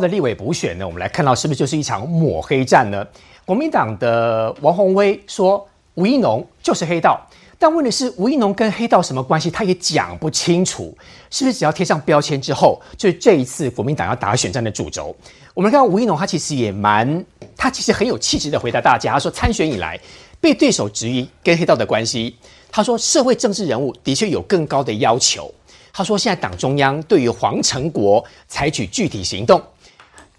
[0.00, 3.06] 的立委补选呢，我们来看到是不是就是一场抹黑战呢？
[3.44, 7.20] 国民党的王宏威说吴一农就是黑道，
[7.58, 10.96] 但问题是吴一农跟黑道什么关系，他也讲不清楚，
[11.30, 15.14] 是不是只要贴上标签之后，就是这一次国民党要打选战的主轴？
[15.52, 17.24] 我们看到吴一农，他其实也蛮，
[17.56, 19.98] 他其实很有气质的回答大家，他说参选以来
[20.40, 22.36] 被对手质疑跟黑道的关系，
[22.70, 25.52] 他说社会政治人物的确有更高的要求，
[25.92, 29.60] 他说现在党中央对于黄成国采取具体行动。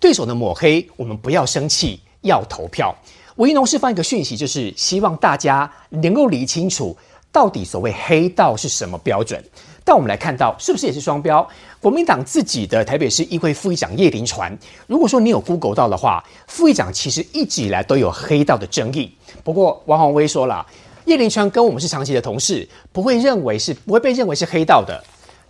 [0.01, 2.93] 对手的抹黑，我们不要生气，要投票。
[3.35, 6.97] 吴一农释放一个讯息，就是希望大家能够理清楚，
[7.31, 9.41] 到底所谓黑道是什么标准。
[9.85, 11.47] 但我们来看到，是不是也是双标？
[11.79, 14.51] 国民党自己的台北市议会副议长叶林传，
[14.87, 19.11] 如果说你有 Google 到的话，副议长其实一直以来都有黑道的争议。
[19.43, 20.65] 不过王宏威说了，
[21.05, 25.03] 叶林传跟我们是长期的同事，不会认为是不会被认为是黑道的。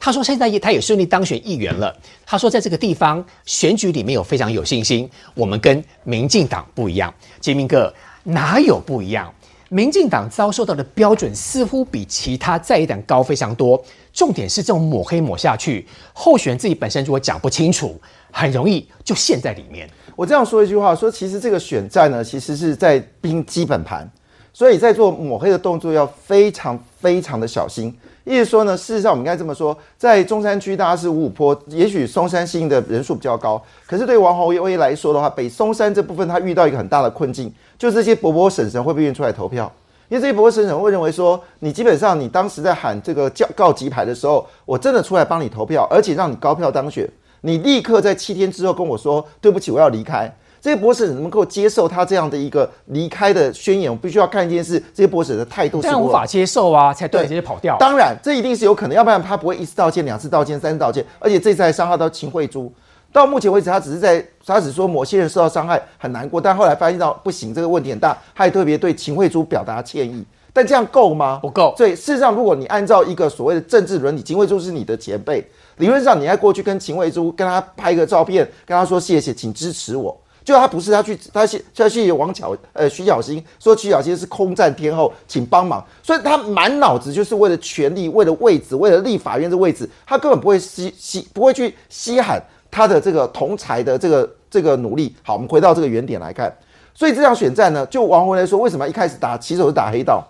[0.03, 1.95] 他说：“现在也他也顺利当选议员了。
[2.25, 5.07] 他说，在这个地方选举里面有非常有信心。
[5.35, 9.31] 我们跟民进党不一样，杰明哥哪有不一样？
[9.69, 13.81] 民进党遭受到的标准似乎比其他在野党高非常多。
[14.11, 19.87] 重点是这种抹黑抹下去，候选自己本身如果讲不清楚，很容易就陷在里面。
[20.15, 24.09] 我这样说一句话：说其实这个选战呢，其实是在拼基本盘，
[24.51, 39.71] 所以在做抹黑的动作要非常非常的小心。”意思说呢，事实上我们应该这么说，在中山区大家是五五坡，也许松山新的人数比较高，可是对王宏威来说的话，北松山这部分他遇到一个很大的困境，就这些伯伯婶婶会不会愿意出来投票？
[40.09, 47.09] 因为这些伯伯婶婶会认为说，你基本上你当时在喊这个叫告急牌的时候，我真的出来帮你投票，而且让你高票当选，
[47.41, 50.31] 你立刻在七天之后跟我说对不起，我要离开。
[50.61, 57.75] 这些博士能够接受他这样的一个离开的宣言，我必须要看一件事：这些博士的态度是无法接受啊，才对直接跑掉。
[57.79, 62.71] 当然，这一定是有可能，要不然他不会一次道歉、两次道歉、三次道歉，而且这次还伤害到秦惠珠。
[63.11, 70.23] 到目前为止，他只是在他只说某些人受到伤害很难过，但后来发现到不行，这个问题很大，他也特别对秦惠珠表达歉意。
[70.53, 71.39] 但这样够吗？
[71.41, 71.73] 不够。
[71.75, 75.43] 所以事实上，如果你按照一个所谓的政治伦理，秦惠珠是你的前辈，
[75.77, 80.15] 理论上你要过去跟秦惠珠跟他拍个照片，跟他说谢谢，请支持我。
[80.51, 95.15] 就他不是他去，他去他去王巧呃徐小新说徐小新是空战天后，请帮忙，所以他满脑子就是为了权力，为了位置，为了立法院的位置，他根本不会稀稀不会去稀罕他的这个同才的这个这个努力。
[95.23, 96.53] 好，我们回到这个原点来看，
[96.93, 100.21] 所以这场选战呢，就王宏来说，为什么一开始打起手是打黑道？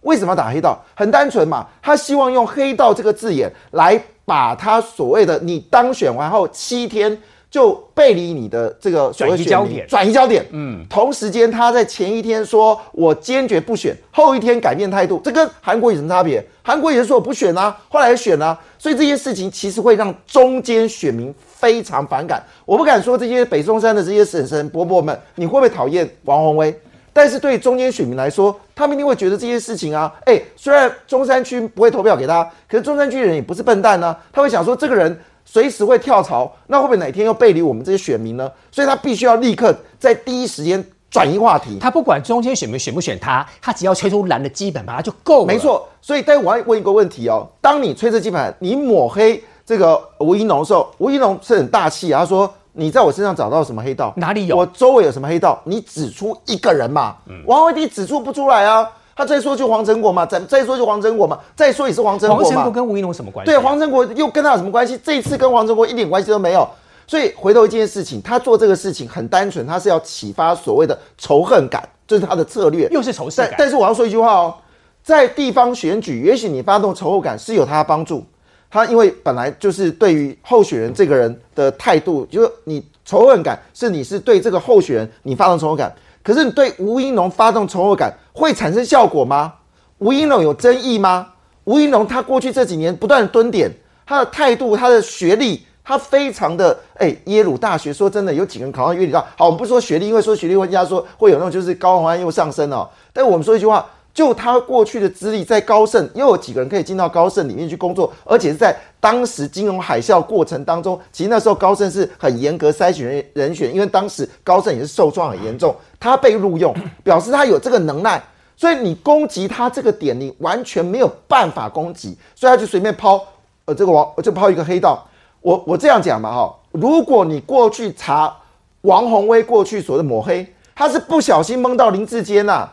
[0.00, 0.82] 为什么打黑道？
[0.94, 7.20] 很单纯嘛，他希望用黑道这个字眼来把他所谓的你当选完后七天。
[7.56, 10.44] 就背离你的这个转移焦点，转移焦点。
[10.50, 16.46] 嗯，同时间他在前一天说我坚决不选，后一天改变态度，这跟韩国有什么差别？
[16.62, 22.44] 韩国也是说我不选啊，后来选啊，所以这些事情其实会让中间选民非常反感。
[22.66, 26.78] 我不敢说这些北中山的这些婶婶伯伯们，你会不会讨厌王宏威？
[27.14, 35.18] 但是对中间选民来说，他们一定会觉得这些事情啊，哎，虽然中山区不会投票给他，可是中山区人也不是笨蛋呢，他会想说这个人。
[35.48, 38.50] 随时会跳槽，那会不会哪天又背离我们这些选民呢？
[38.70, 41.78] 所以他必须要立刻在第一时间转移话题。
[41.80, 45.46] 他不管中间选民选不选他，他只要吹出蓝的基本盘就够了。
[45.46, 54.12] 没错，所以但我要问一个问题哦：当你吹这基本盘，你抹黑这个吴一农的时候，吴一农是很大气啊，他说你在我身上找到什么黑道？
[54.16, 54.56] 哪里有？
[54.56, 55.62] 我周围有什么黑道？
[55.64, 57.16] 你指出一个人嘛？
[57.46, 58.86] 王伟迪指出不出来啊？
[59.16, 62.44] 他再说就黄成国嘛，再再说就黄成国嘛，再说也是黄成国嘛。
[62.44, 63.50] 黄成国跟吴一农什么关系？
[63.50, 65.00] 对，黄成国又跟他有什么关系？
[65.02, 66.68] 这一次跟黄成国一点关系都没有。
[67.06, 72.86] 所以回头一件事情，他做这个事情很单纯，他是要启发所谓的仇恨感，这是他的策略。
[72.90, 73.54] 又是仇恨感。
[73.56, 74.54] 但是我要说一句话哦，
[75.02, 78.22] 在地方选举，也许你发动仇恨感是有他的帮助。
[78.68, 85.94] 他因为本来就是对于候选人这个人的态度，就是你仇恨感是你是对这个候选人你发动仇恨感。
[86.26, 89.52] 可是你对吴英龙发动仇恨感会产生效果吗？
[89.98, 91.28] 吴英龙有争议吗？
[91.62, 93.70] 吴英龙他过去这几年不断的蹲点，
[94.04, 99.24] 他的态度、他的学历，他非常的哎，耶鲁大学说真的有几个人考上耶鲁大？
[99.36, 102.90] 好，我们不说学历，因为说学历，人家说会有那种就是高红安又上升哦。
[103.12, 103.86] 但我们说一句话。
[104.16, 116.74] 就他过去的资历，在高盛又有几个人可以进到高盛里面去工作，而且是在当时金融海啸过程当中，其实那时候高盛是很严格筛选人人选，因为当时高盛也是受创很严重， 他被录用，
[117.04, 118.18] 表示他有这个能耐，
[118.56, 123.22] 所以你攻击他这个点，你完全没有办法攻击，所以他就随便抛，
[123.66, 125.06] 呃，这个王就抛一个黑道，
[125.42, 128.34] 我我这样讲嘛哈，如果你过去查
[128.80, 132.66] 王宏威过去所谓的抹黑，他是不小心蒙到林志坚呐。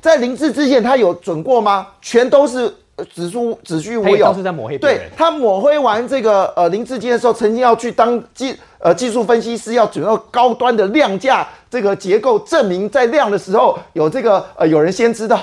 [0.00, 1.86] 在林志之前，他有准过吗？
[2.00, 2.68] 全都是
[3.12, 4.42] 子虚子虚乌他也到有处。
[4.42, 5.08] 在抹黑对。
[5.16, 15.40] 他抹黑完这个呃林志坚的时候，曾经要去当技呃技术分析师，要准备高端的量价这个结构，证明在量的时候有这个呃有人先知道。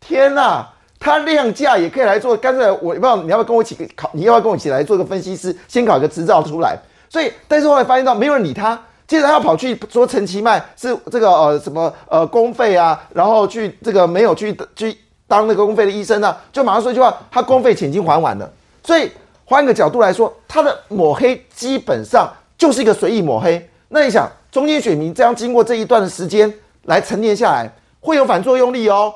[0.00, 0.64] 天呐，
[0.98, 6.76] 他量价也可以来做，干脆我不知道你要不要跟我一起考，你要不要跟我一起来做个分析师，先考一个执照出来。
[7.08, 14.96] 所以，但是后来发现到没有人理他，接着要跑去说陈其迈是这个呃什么呃公费啊，然后去这个没有去去
[15.26, 18.50] 当那个公费的医生啊，就马上说一句话，他公费钱已经还完了。
[18.82, 19.10] 所以
[19.44, 23.68] 换个角度来说，他的抹黑基本上就是一个随意抹黑。
[23.88, 26.52] 那你想，中间选民这样经过这一段的时间
[26.84, 27.70] 来沉淀下来，
[28.00, 29.12] 会有反作用力哦。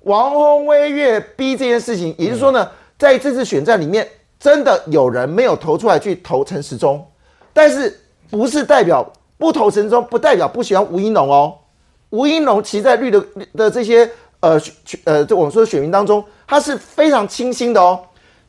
[0.00, 2.68] 王宏威越逼这件事情，也就是说呢，
[2.98, 4.06] 在这次选战里面，
[4.38, 7.04] 真的有人没有投出来去投陈时中，
[7.52, 7.98] 但是
[8.30, 11.54] 不是代表不投陈时中，不代表不喜欢吴英龙哦。
[12.10, 13.24] 吴英龙其实在绿的
[13.54, 18.00] 的这些呃选呃，就我们说的选民当中，他是非常清新的哦。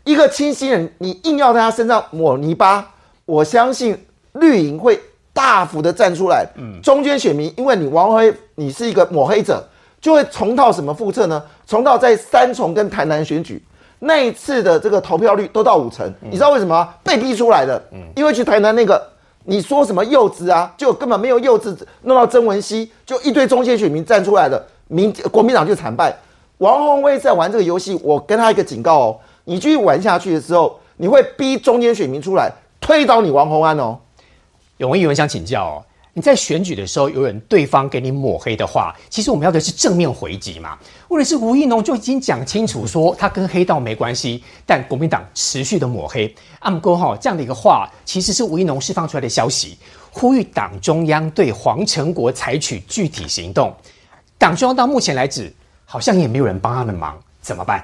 [0.03, 2.89] 一个清新人，你硬要在他身上抹泥巴，
[3.25, 3.95] 我相信
[4.33, 5.00] 绿营会
[5.33, 6.47] 大幅的站出来。
[6.56, 9.63] 嗯，中间选民，因为你王辉，你是一个抹黑者，
[10.01, 11.44] 就会重蹈什么覆辙呢？
[11.68, 13.62] 重蹈在三重跟台南选举
[14.00, 16.88] 那一次的这个投票率都到五成，你知道为什么？
[17.03, 17.80] 被逼出来的。
[17.91, 19.06] 嗯，因为去台南那个。
[19.45, 20.71] 你说什么幼稚啊？
[20.77, 26.15] 就根本没有幼稚，弄到曾文熙，就一堆中间选民站出来了，民国民党就惨败。
[26.59, 32.51] 王宏威在玩这个游戏，我跟他一个警告哦，你继续玩下去的时候，你会逼中间选民出来
[32.81, 33.97] 推倒你王宏安哦。
[34.77, 35.83] 永文议员想请教哦，
[36.13, 40.77] 你在选举的时候，有人对方给你抹黑的话，其实我们要的是正面回击嘛。
[41.10, 46.34] 问题是吴益农就已经讲清楚说他跟黑道没关系，但国民党持续的抹黑。
[46.60, 49.76] 暗哥哈这样的一个话，其实是吴益农释放出来的消息，
[50.12, 53.76] 呼吁党中央对黄成国采取具体行动。
[54.38, 55.52] 党中央到目前来止，
[55.84, 57.84] 好像也没有人帮他的忙，怎么办？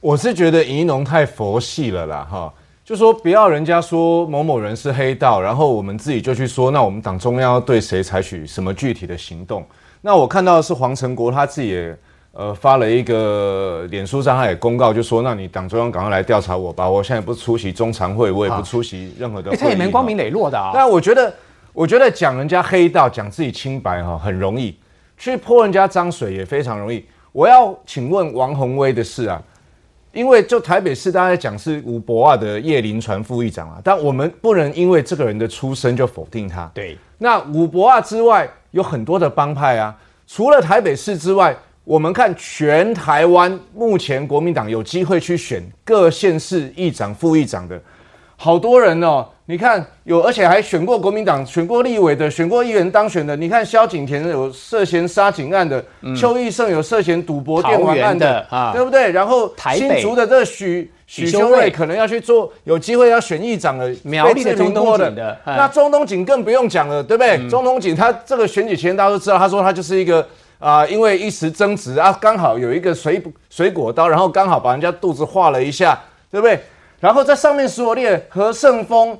[0.00, 2.52] 我是觉得宜农太佛系了啦，哈，
[2.84, 9.64] 就说不要人家说某某人是黑道，然后我们自己就去说，那我们党中央要对谁采取什么具体的行动？
[10.02, 11.96] 那我看到的是黄成国他自己也
[12.32, 20.72] 呃发了一个脸书上，他也公告就说，那你党中央赶快来调查我吧，我现在不出席中常会，我也不出席任何的会他也蛮光明磊落的啊。
[20.74, 21.32] 但我觉得，
[21.72, 24.74] 我觉得讲人家黑道，讲自己清白哈，很容易；
[25.16, 27.04] 去泼人家脏水也非常容易。
[27.30, 29.40] 我要请问王宏威的事啊，
[30.12, 36.70] 因为就台北市大家在讲是吴伯啊的叶林传副议长啊，但我们不能因为这个人的出身就否定他。
[36.74, 39.96] 对，那五伯啊之外有很多的帮派啊，
[40.26, 47.80] 除了台北市之外，我们看全台湾目前国民党有机会去选各县市议长、副议长的，
[48.42, 49.24] 好多人哦。
[49.46, 53.36] 你看有，而且还选过国民党、选过立委的、选过议员当选的。
[53.36, 55.84] 你看萧景田有涉嫌杀警案的，
[56.16, 59.12] 邱义胜有涉嫌赌博电玩案的啊对不对？
[59.12, 67.48] 然后新竹的这个许许许修睿可能要去做，有机会要选议长的，苗栗的被知名过中东锦的哎那中东锦更不用讲了，对不对？
[67.48, 70.26] 中东锦他这个选举前大家都知道，他说他就是一个
[70.58, 76.00] 啊、因为一时争执啊，刚好有一个水水果刀，然后刚好把人家肚子划了一下，
[76.30, 76.58] 对不对？
[77.02, 79.18] 然后在上面所列何胜峰、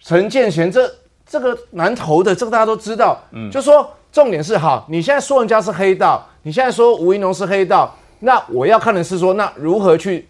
[0.00, 0.88] 陈建贤，这
[1.26, 3.20] 这个难投的，这个大家都知道。
[3.32, 10.28] 嗯，就说重点是好，你现在说人家是黑道，你现在说吴一农是黑道，那我要看的是说，那如何去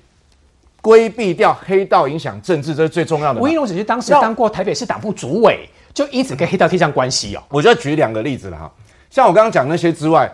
[0.81, 3.43] 规避掉黑道影响政治，这是最重要的嘛。
[3.43, 7.43] 吴一农只是当时要当过台北市党部主委，就因此跟黑道贴上关系哦。
[7.51, 8.73] 我就举两个例子了哈，
[9.11, 10.27] 像我刚刚讲那些之外，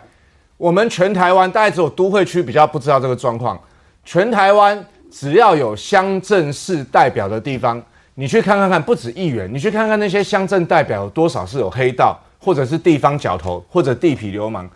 [0.56, 3.60] 我们全台湾大概只有都会区比较不知道这个状况。
[4.04, 7.80] 全台湾只要有乡镇市代表的地方，
[8.16, 14.68] 你去看看看，不止议员，你去看看那些乡镇代表有多少是有黑道，或者是地方角头，或者地痞流氓，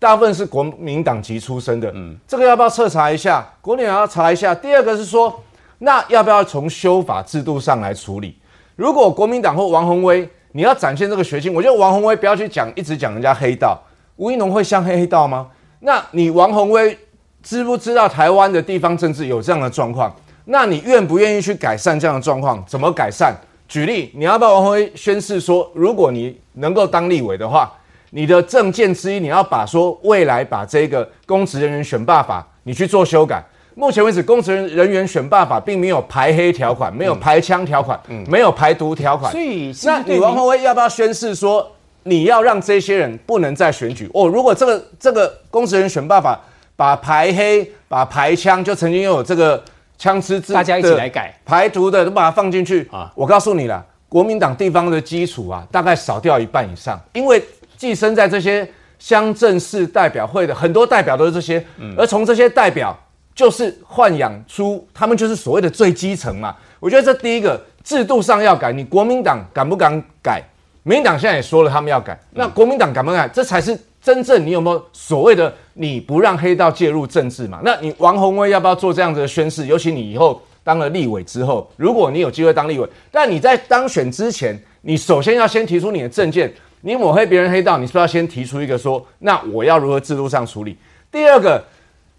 [0.00, 1.92] 大部分是国民党籍出身的。
[1.94, 3.48] 嗯，这个要不要彻查一下？
[3.60, 4.52] 国民党要查一下。
[4.52, 5.40] 第二个是说，
[5.78, 8.36] 那要不要从修法制度上来处理？
[8.74, 13.80] 如果国民党或王宏威，你要展现这个决心，我觉得王宏威不要去讲，一直讲人家黑道，
[14.16, 15.46] 吴一农会像黑道吗？
[15.78, 16.98] 那你王宏威
[17.44, 20.12] 知不知道台湾的地方政治有这样的状况？
[20.46, 22.64] 那你愿不愿意去改善这样的状况？
[22.66, 23.32] 怎么改善？
[23.68, 27.72] 举例，你要不要王宏威宣誓说，如果你能够当立委的话，
[28.10, 33.44] 你的政见之一，你要把说未来把这个公职人员选罢法你去做修改。
[33.74, 37.98] 目前为止，公职人员选罢法并没有排黑条款，没有排枪条款，
[38.28, 39.32] 没有排毒条款。
[39.32, 41.72] 所以那你王宏威要不要宣誓说，
[42.04, 44.08] 你要让这些人不能再选举？
[44.14, 46.38] 哦，如果这个这个公职人员选罢法
[46.76, 49.62] 把排黑、把排枪，就曾经有这个
[49.96, 53.12] 枪支制，大家一起来改排毒的都把它放进去啊啊！
[53.14, 57.42] 我告诉你了，国民党地方的基础啊，大概少掉一半以上，因为
[57.76, 61.64] 寄生在这些乡镇市代表会的很多代表都是这些，
[61.96, 62.96] 而从这些代表
[63.34, 66.54] 就是豢养出他们就是所谓的最基层嘛。
[66.80, 70.42] 我觉得这第一个制度上要改，你国民党敢不敢改？
[70.82, 72.18] 民进党现在也说了，他们要改。
[72.32, 73.32] 那国民党敢不敢改？
[73.32, 77.60] 这才是真正你有没有所谓的你不让黑道介入政治嘛？
[77.62, 79.66] 那你王宏威要不要做这样子的宣誓？
[79.66, 86.52] 尤其你以后当了立委之后，如果你有机会当立委，但你在当选之前，你首先要先提出你的证件。
[86.86, 90.76] 你抹黑别人黑道，你是不是要先提出一个说，那我要如何制度上处理？
[91.10, 91.64] 第二个，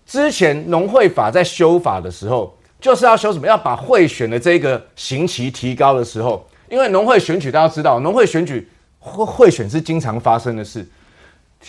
[0.07, 3.45] 之前农会法在修法的时候，就是要修什么？
[3.45, 6.45] 要把贿选的这个刑期提高的时候。
[6.67, 10.83] 因为农会选举，大家知道，农会选举会贿选是经常发生的事。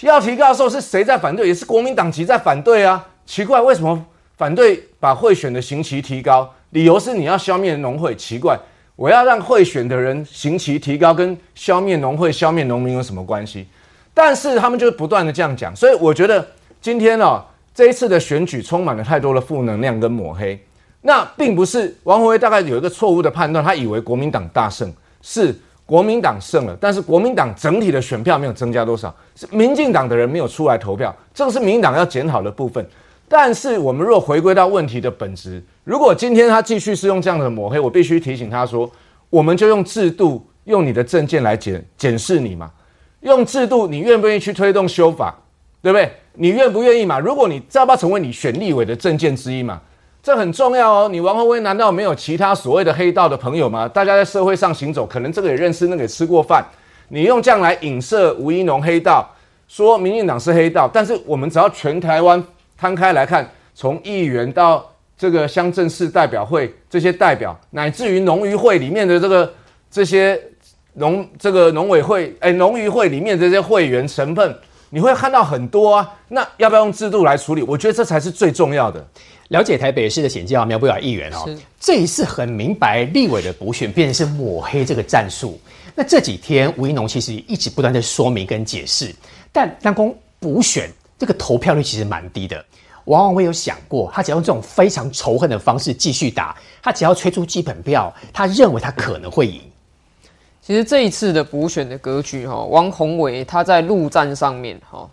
[0.03, 1.49] 要提高的时候，是谁在反对？
[1.49, 3.07] 也是国民党籍在反对啊！
[3.25, 4.05] 奇怪，为什么
[4.37, 6.53] 反对把贿选的刑期提高？
[6.71, 8.15] 理由是你要消灭农会。
[8.15, 8.59] 奇怪，
[8.95, 13.67] 我要让贿选的人刑期提高，跟消灭农会、消灭农民有什么关系？
[14.13, 16.47] 但是他们就不断的这样讲，所以我觉得
[16.81, 17.43] 今天哦，
[17.75, 20.59] 这一次的选举充满了太多的负能量跟抹黑。
[21.03, 25.55] 那并不是王宏威大概有一个错误的判断，他以为国民党大胜，是
[25.87, 32.85] 国民党胜了，但是国民党整体的选票没有增加多少，是民进党的人没有出来投票，这个是民党要检讨的部分。
[33.29, 38.91] 但是我们若回归到问题的本质，如果今天他继续是用这样的抹黑，我必须提醒他说，
[39.31, 42.71] 我们就用制度，用你的证件来检检视你嘛，
[43.21, 45.37] 用制度，你愿不愿意去推动修法，
[45.83, 46.11] 对不对？
[46.35, 47.19] 你愿不愿意嘛？
[47.19, 49.81] 如果你要不要成为你选立委的证件之一嘛？
[50.27, 51.09] 这很重要哦！
[51.09, 53.87] 你王宏威难道没有其他所谓的黑道的朋友吗？
[53.87, 56.65] 大家在社会上行走，可能这个也认识，那个也吃过饭。
[57.11, 59.25] 你用这样来影射吴一农黑道，
[59.69, 62.43] 说民进党是黑道，但是我们只要全台湾
[62.77, 64.85] 摊开来看，从议员到
[65.17, 69.55] 这个乡镇市代表会这些代表，乃至于农渔会里面的这个
[69.89, 70.37] 这些
[70.95, 74.59] 农这个农委会，哎，农渔会里面这些会员成分，
[74.91, 76.15] 你会看到很多啊。
[76.27, 77.63] 那要不要用制度来处理？
[77.63, 79.07] 我觉得这才是最重要的。
[79.49, 81.49] 了解台北市的显教苗不雅议员哦，
[81.79, 85.61] 这一次很明白立委的补选变成是抹黑这个战术。
[85.95, 89.15] 那这几天吴一农其实一直不断在说明跟解释，
[89.53, 92.63] 但当公补选这个投票率其实蛮低的。
[93.05, 99.61] 往往会有想过，他只要用这种非常仇恨的方式继续打，他只要吹出基本票，他认为他可能会赢。
[100.61, 105.09] 其实这一次的补选的格局哈，王宏伟他在陆战上面哈。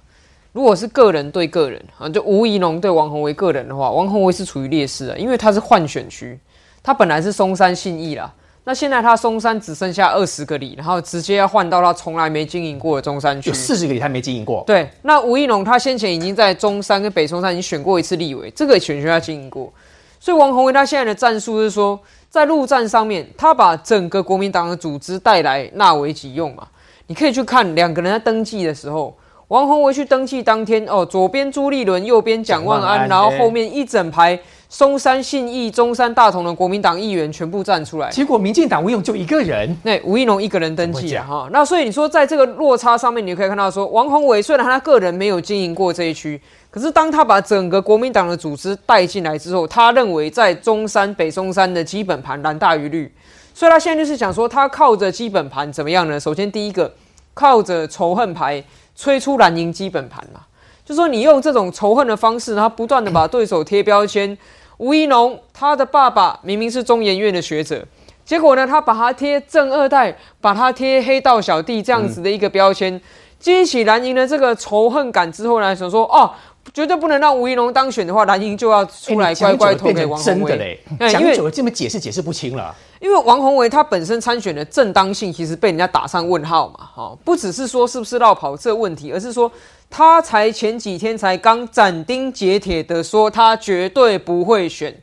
[0.54, 6.40] 如果是个人对个人啊，就吴怡农对王宏维个人的话，王宏维是处于劣势的，因为他是换选区，
[6.84, 8.32] 他本来是松山信义啦，
[8.64, 14.64] 那现在他松山只剩下二十个里，然后直接要换到他从来没经营过的中山区，有四十个里他没经营过。
[14.68, 19.74] 对，那吴怡农他先前已经在中山跟北松山已经选过一次立委，这个选区他经营过，
[20.20, 26.68] 所以王宏维他现在的战术是说，在陆战上面，他把整个国民党的组织带来纳为己用嘛，
[27.08, 29.18] 你可以去看两个人在登记的时候。
[29.54, 38.10] 王宏维去登记当天，哦，左边朱立伦，右边蒋万安，然后后面一整排松山信义、中山大同的国民党议员全部站出来。
[38.10, 41.50] 结果民进党吴勇就一个人，那吴一农一个人登记啊，哈。
[41.52, 46.42] 那所以你说在这个落差上面，你可以看到说，王宏伟虽然他个人没有经营过这一区，
[46.72, 53.14] 可是当他把整个国民党的组织带进来之后，他认为在中山、北中山的基本盘蓝大于绿，
[53.54, 56.20] 所以他现在就是想说，他靠着基本盘怎么样呢？
[56.20, 56.92] 首先第一个，
[57.36, 58.64] 靠着仇恨牌。
[58.96, 60.42] 吹出蓝营基本盘嘛，
[60.86, 64.38] 就说你用这种仇恨的方式，然后不断的把对手贴标签。
[64.78, 67.86] 吴一农他的爸爸明明是中研院的学者，
[68.26, 73.00] 结果呢，他把他贴正二代，把他贴黑道小弟这样子的一个标签，
[73.40, 76.30] 激起蓝营的这个仇恨感之后呢，想说哦，
[76.74, 80.50] 绝对不能让吴一农当选的话，蓝营就要出来乖乖投给王宏伟。
[80.50, 82.76] 真的嘞，讲久了这么解释解释不清了。
[83.04, 89.52] 因为王宏维他本身参选的正当性其实被人家打上问号嘛，哈，不只是说是不是绕跑这问题，而是说
[89.90, 94.98] 他才前几天才刚斩钉截铁的说他绝对不会选，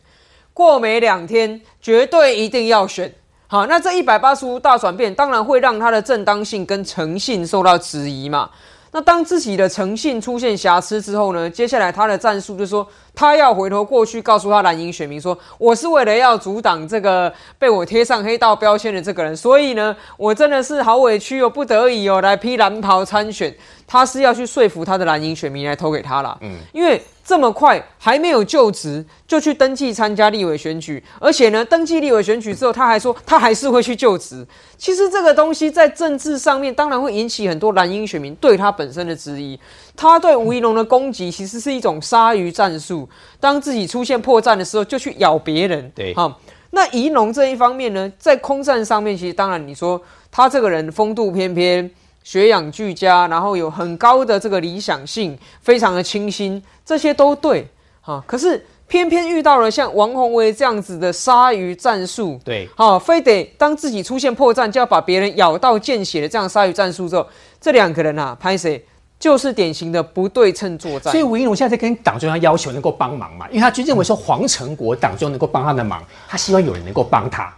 [0.54, 3.14] 过没两天绝对一定要选，
[3.46, 8.48] 好，那这一百八十度大转变，当然会让他的正当性跟诚信受到质疑嘛。
[8.92, 11.48] 那当自己的诚信出现瑕疵之后呢？
[11.48, 23.54] 接下来他的战术就是说，他要回头过去告诉他蓝营选民说，我是为了要阻挡这个被我贴上黑道标签的这个人，所以呢，我真的是好委屈哦，不得已哦，来披蓝袍参选。
[23.86, 27.00] 他是要去说服他的蓝营选民来投给他啦，嗯，因为。
[27.30, 34.44] 这么快还没有就职就去登记参加立委选举，而且呢，登记立委选举之后，他还说他还是会去就职。
[34.76, 39.56] 其实这个东西在政治上面当然会引起很多蓝营选民对他本身的质疑。
[39.94, 43.08] 他对吴怡农的攻击其实是一种鲨鱼战术，
[43.38, 45.88] 当自己出现破绽的时候就去咬别人。
[45.94, 46.40] 对，好，
[46.72, 51.88] 那怡农这一方面呢，在空战上面，其实当然你说他这个人风度翩翩。
[52.22, 57.66] 学养俱佳，然后有很高的这个理想性，非常的清新，这些都对，
[58.00, 58.22] 哈。
[58.26, 67.26] 可是偏偏遇到了像王宏威这样子的鲨鱼战术，对，好，非得当自己出现破绽，就要把别人咬到见血的这样鲨鱼战术之后，
[67.60, 68.84] 这两个人啊，拍谁
[69.18, 71.12] 就是典型的不对称作战。
[71.12, 77.54] 所以吴一龙现在在跟党中央要求能够帮忙嘛，因为他就认为说黄成国党中央能够帮他的忙，他希望有人能够帮他。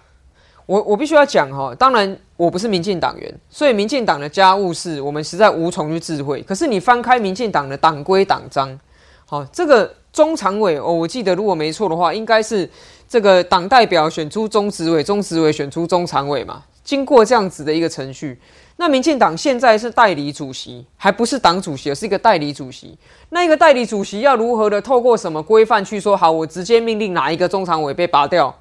[0.67, 6.41] 我我必须要讲哈，当然我不是民进党员，所以民进党的家务事我们实在无从去智慧。
[6.43, 8.79] 可是你翻开民进党的党规党章，
[9.27, 12.69] 好，这个中常委哦，我记得如果没错的话，应该是
[13.09, 18.39] 这个党代表选出中执委，中执委选出中常委嘛，经过这样子的一个程序。
[18.77, 22.97] 那民进党现在是代理主席，还不是党主席，而是一个代理主席。
[23.29, 28.53] 那一个代理主席要如何的透过什么规范去说好，我直接命令哪一个中常委被拔掉？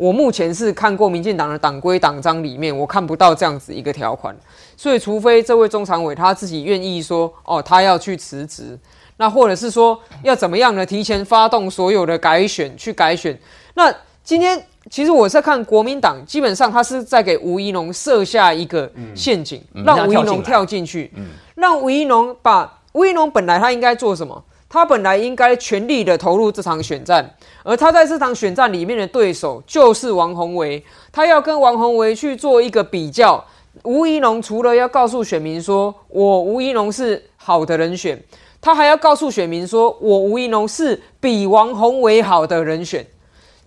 [0.00, 4.34] 我目前是看过民进党的党规党章里面，我看不到这样子一个条款，
[4.74, 8.78] 所以除非这位中常委他自己愿意说，哦，他要去辞职，
[9.18, 10.86] 那或者是说要怎么样呢？
[10.86, 13.38] 提前发动所有的改选去改选。
[13.74, 14.58] 那今天
[14.90, 21.12] 其实我在看国民党，基本上他是在给吴怡农设下一个陷阱，让吴怡农跳进去，
[21.56, 24.42] 让吴怡农把吴怡农本来他应该做什么？
[24.66, 27.28] 他本来应该全力的投入这场选战，
[27.62, 33.44] 而他在这场选战里面的对手就是王宏维，他要跟王宏维去做一个比较。
[33.84, 38.20] 吴怡农除了要告诉选民说我吴怡农是好的人选，
[38.60, 43.06] 他还要告诉选民说我吴怡农是比王宏维好的人选。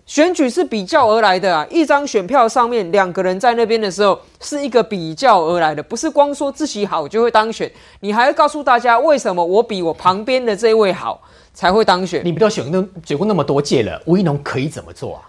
[0.06, 11.22] 选举是比较而来的啊，一张选票上面两个人在那边的时候，是一个比较而来的，不是光说自己好就会当选，你还要告诉大家为什么我比我旁边的这位好
[11.54, 12.22] 才会当选。
[12.24, 15.22] 你不都选那选过那么多届了，吴一农可以怎么做啊？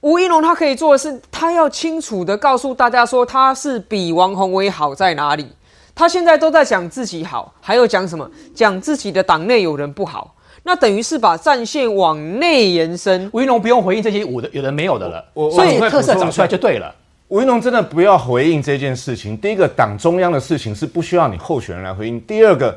[0.00, 5.46] 吴一农他可以做的是，他要清楚的告诉大家说他是比王宏威好在哪里。
[5.94, 8.28] 他现在都在讲自己好，还有讲什么？
[8.54, 10.34] 讲自己的党内有人不好。
[10.62, 13.28] 那等于是把战线往内延伸。
[13.32, 16.94] 吴一农不用回应这些有的有的没有的了，我所以特色找出来就对了。
[17.28, 19.36] 吴一农真的不要回应这件事情。
[19.36, 22.20] 第一个，党中央的事情是不需要你候选人来回应。
[22.22, 22.76] 第二个，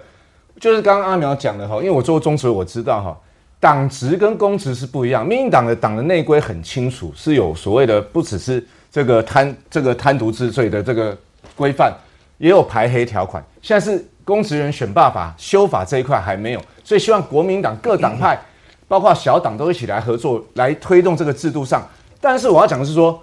[0.59, 3.17] 就是刚刚阿苗讲的哈，因为我做过中职，我知道哈，
[3.59, 5.25] 党职跟公职是不一样。
[5.25, 11.17] 民进党的党的内规很清楚，是有所谓的，不只是这个贪这个贪渎治罪的这个
[11.55, 11.93] 规范，
[12.37, 13.43] 也有排黑条款。
[13.61, 18.39] 现在是公职人选罢法修法这一块还没有，所以希望国民党各党派，
[18.87, 21.87] 包括小党都一起来合作，来推动这个制度上。
[22.21, 23.21] 但是我要讲的是说，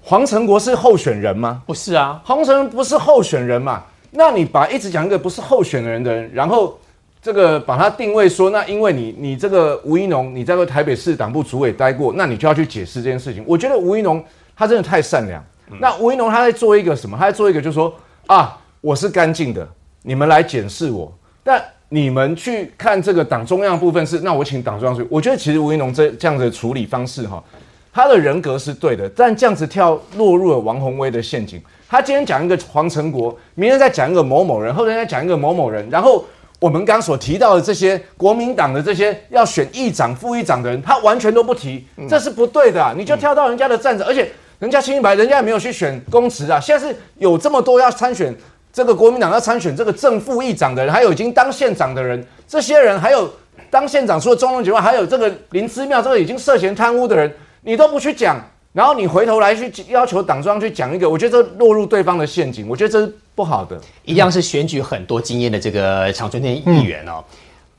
[0.00, 1.62] 黄成国是候选人吗？
[1.66, 3.82] 不是啊，黄成不是候选人嘛？
[4.14, 6.78] 那你把一直讲一个不是候选人的人，然后
[7.22, 13.42] 这个把他定位说，那因为你你这个吴一农，你在过台北市党部主委待过，那你就要去解释这件事情。
[13.46, 14.22] 我觉得吴一农
[14.54, 15.42] 他真的太善良。
[15.80, 17.16] 那吴一农他在做一个什么？
[17.16, 17.94] 他在做一个就是说
[18.26, 19.66] 啊，我是干净的，
[20.02, 21.10] 你们来检视我。
[21.42, 25.06] 但你们去看这个党中央部分是，那我请党中央去。
[25.10, 27.42] 我觉得其实吴一农这这样的处理方式哈。
[27.92, 31.60] 他的人格是对的，但这样子跳落入了王宏威的陷阱。
[31.88, 36.24] 他今天讲一个黄成国，明天再讲一个某某人，后天再讲一个某某人，然后
[36.58, 42.94] 我们刚所提到的这些国民党的这些要选议长、副议长的人，他完全都不提，这是不对的、啊。
[42.96, 46.58] 你就跳到人家的站着，而且人家清一白，人家也没有去选公职啊。
[46.58, 48.34] 现在是有这么多要参选
[48.72, 53.30] 这个国民党要参选这个正副议长的人，还有已经当县长的人，这些人还有
[53.68, 57.30] 当县长除了中龙以外，还有这个林之妙这个已经涉嫌贪污的人。
[57.64, 63.80] 你都不去讲，然后你回头来去要求党中央去讲一个，我觉得这落入对方的陷阱，我觉得这是不好的。
[64.04, 67.24] 一样是选举很多经验的这个长春天议员哦。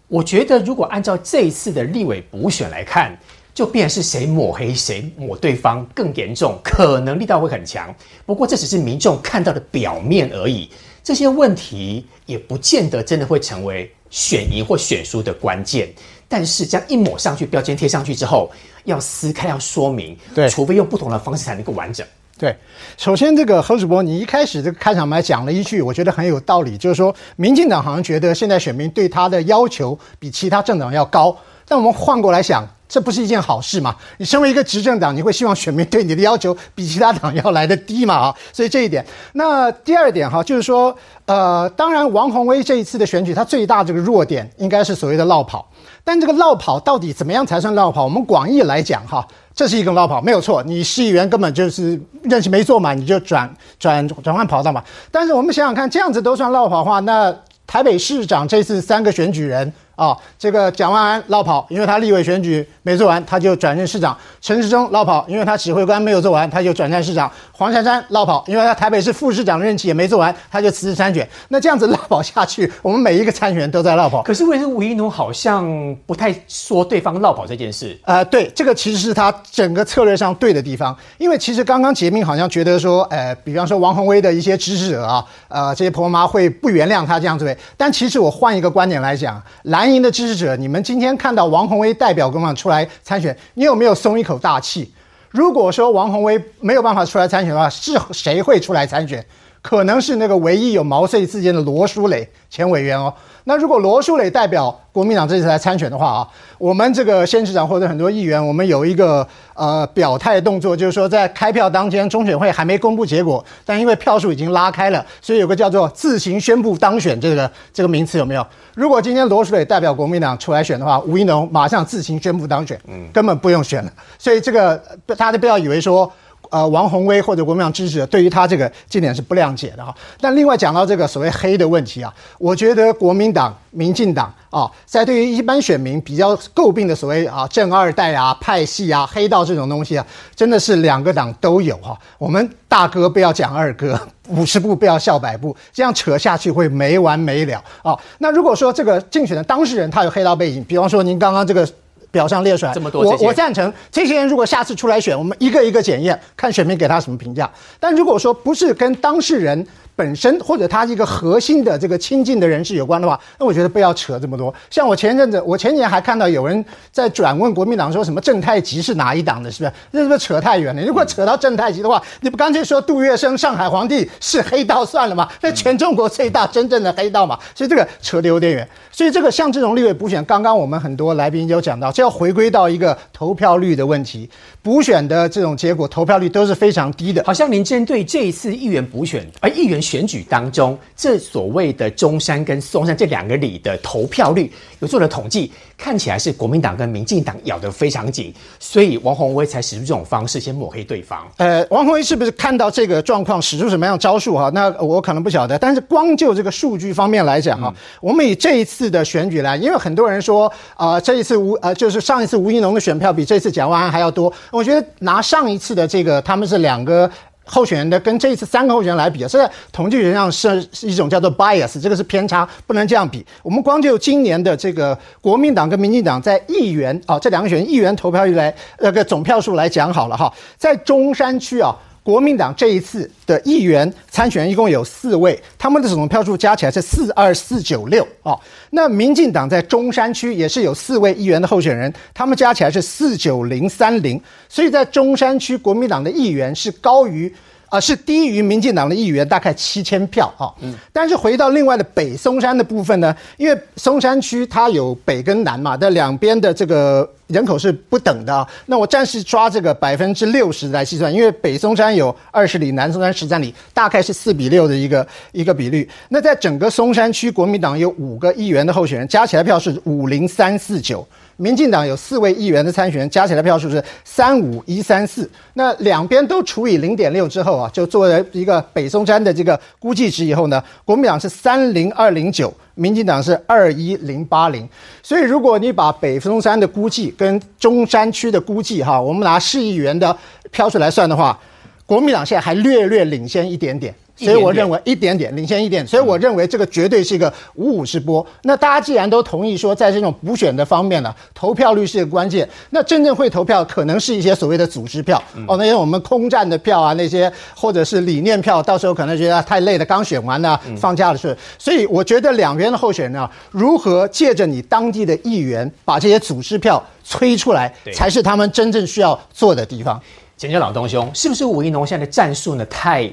[0.08, 3.17] 我觉得如果按照这一次的立委补选来看，
[3.54, 7.93] 就变是谁抹黑谁抹对方更严重，可能力道会很强。
[8.26, 10.69] 不过这只是民众看到的表面而已，
[11.04, 15.89] 这些问题也不见得真的会成为选赢或选输的关键。
[16.34, 18.52] 但是这样一抹上去，标签贴上去之后，
[18.86, 22.04] 要撕开，要说明，对除非用不同的方式才能够完整。
[22.39, 22.58] 对，
[22.98, 31.38] 首先这个何主播，你一开始这个开场白讲了一句，我觉得很有道理，就是说，民进党好像觉得现在选民对他的要求比其他政党要高，
[31.73, 33.95] 但我们换过来想，这不是一件好事嘛？
[34.19, 38.13] 你身为一个执政党，你会希望选民对你的要求比其他党要来的低嘛？
[38.13, 39.03] 啊，所以这一点。
[39.31, 45.67] 那第二点哈，就是说，呃，当然王宏威这一次的选举，他最大这个弱点应该是所谓的绕跑。
[46.03, 48.03] 但这个绕跑到底怎么样才算绕跑？
[48.03, 50.62] 我们广义来讲哈，这是一个绕跑，没有错。
[50.62, 54.83] 你市议员根本就是任期没做满，你就转转转换跑道嘛。
[55.09, 71.27] 但是我们想想看，这样子都算绕跑的话，那台北市长这次三个选举人啊，这个蒋万安落跑，因为他立委选举没做完，他就转任市长；陈时中落跑，因为他指挥官没有做完，他就转战市长；黄珊珊落跑，因为他台北市副市长任期也没做完，他就辞职参选。
[71.49, 74.23] 那这样子落跑下去，我们每一个参选人都在落跑。
[74.23, 75.63] 可是为什么吴怡农好像
[76.06, 77.99] 不太说对方落跑这件事？
[78.06, 94.93] 呃，对，这个其实是他整个策略上对的地方，因为其实刚刚杰明好像觉得说，呃，比方说王宏威的一些支持者啊，呃，这些婆妈会不原谅他这样子，但其实我换一个观点来讲，蓝营的支持者，你们今天看到王宏威代表公党出来参选，你有没有松一口大气？
[95.30, 99.26] 如果说王宏威没有办法出来参选的话，是谁会出来参选？
[99.63, 103.12] 可能是那个唯一有毛遂自荐的罗书磊前委员哦。
[103.45, 118.45] 那如果罗书磊代表国民党这次来参选的话啊，我们这个县市长或者很多议员，我们有一个呃表态动作，就是说在开票当天，中选会还没公布结果，但因为票数已经拉开了，所以有个叫做自行宣布当选这个这个名词有没有？
[118.76, 123.91] 如果今天罗书磊代表国民党出来选的话，吴怡农马上自行宣布当选，嗯，根本不用选了。
[124.19, 126.12] 所以这个大家不要以为说。
[126.54, 129.92] 呃，王宏威或者国民党支持者对于他这个这点是不谅解的哈。
[130.22, 141.98] 但另外讲到这个所谓黑的问题啊，我觉得国民党、民进党啊，在对于一般选民比较诟病的所谓啊正二代啊、派系啊、黑道这种东西啊，真的是两个党都有哈。
[142.20, 147.98] 我们大哥不要讲二哥，五十步不要笑百步，这样扯下去会没完没了啊。
[148.20, 151.68] 那如果说这个竞选的当事人他有黑道背景，比方说您刚刚这个。
[152.13, 157.52] 表上列出来这么多，我我赞成这些人如果下次出来选，我们一个一个检验，看选民给他什么评价。
[157.80, 159.67] 但如果说不是跟当事人。
[159.95, 164.53] 本身或者他一个核心的这个亲近的人士有关的话，那我觉得不要扯这么多。
[164.69, 169.73] 像我前阵子，我前年还看到有人在转问国民党说什么正太极是哪一党的，是不是？
[169.91, 170.82] 那是不是扯太远了？
[170.84, 175.29] 如果扯到正太极的话，你不干脆说杜月笙上海皇帝是黑道算了吗？
[175.41, 177.38] 那全中国最大真正的黑道嘛。
[177.53, 178.67] 所以这个扯得有点远。
[178.91, 184.29] 所以这个像这种立委补选，刚刚我们很多来宾有讲到，这要回归到一个投票率的问题。
[184.62, 187.23] 补选的这种结果，投票率都是非常低的。
[187.25, 201.19] 好像您针对这一次议员补选，而议员选举当中，这所谓的中山跟松山这两个里的投票率有做了统计，看起来是国民党跟民进党咬得非常紧，所以王宏威才使出这种方式先抹黑对方。
[201.38, 204.50] 呃，王宏威是不是看到这个状况使出什么样招数哈？
[204.54, 214.32] 那我可能不晓得，但是光就这个数据方面来讲哈，我们以这一次的选举来，因为很多人说啊，这一次吴呃就是上一次吴怡农的选票比这次蒋万安还要多。
[214.52, 217.10] 我觉得拿上一次的这个，他们是两个
[217.45, 223.25] 候选人的，跟这一次三个候选人来比啊，是在统计学上是一种叫做 bias，这个是偏差，不能这样比。
[223.41, 231.75] 我们光就今年的这个国民党跟民进党在议员啊这两个选议员投票以来那个总票数来讲好了哈，在中山区啊。
[232.04, 238.39] 国民党这一次的议员参选一共有四位，他们的总票数加起来是四二四九六哦。
[238.72, 247.34] 那民进党在中山区也是有四位议员的候选人，他们加起来是四九零三零，所以在中山区国民党的议员是高于。
[247.73, 250.53] 啊，是低于民进党的议员大概七千票啊。
[250.62, 258.47] 嗯，但是回到另外的北松山的部分呢，因为松山区它有北跟南嘛，但两边的这个人口是不等的啊。
[258.67, 265.89] 那我暂时抓这个百分之六十来计算，因为北松山有二十里，南松山十三里，大概是四比六的一个一个比率。
[266.09, 271.03] 那在整个松山区，国民党有五个议员的候选人，加起来票是五零三四九。
[271.38, 275.30] 民进党有四位议员的参选，加起来票数是三五一三四。
[275.54, 284.67] 那两边都除以零点六之后啊，就作为一个北松山的这个估计值以后呢，国民党是三零二零九，民进党是二一零八零。
[285.02, 290.15] 所以如果你把北松山的估计跟中山区的估计哈，我们拿市议员的
[290.52, 291.39] 票数来算的话，
[291.86, 293.93] 国民党现在还略略领先一点点。
[294.23, 298.25] 所以我认为一点点领先一点，所以我认为这个绝对是一个五五之波。
[298.43, 302.47] 那大家既然都同意说，在这种补选的方面呢，投票率是一个关键。
[302.69, 311.36] 那真正会投票，可能是一些所谓的组织票哦，那些我们空战的票啊，那些或者是理念票，到时候可能觉得太累了，刚选完呢，放假的时候。
[311.57, 320.01] 所以我觉得两边的候选人啊，如何借着你当地的议员，把这些组织票催出来，才是他们真正需要做的地方。
[320.36, 322.65] 简简老东兄，是不是吴一农现在的战术呢？
[322.65, 323.09] 太？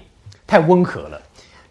[0.50, 1.22] 太温和了，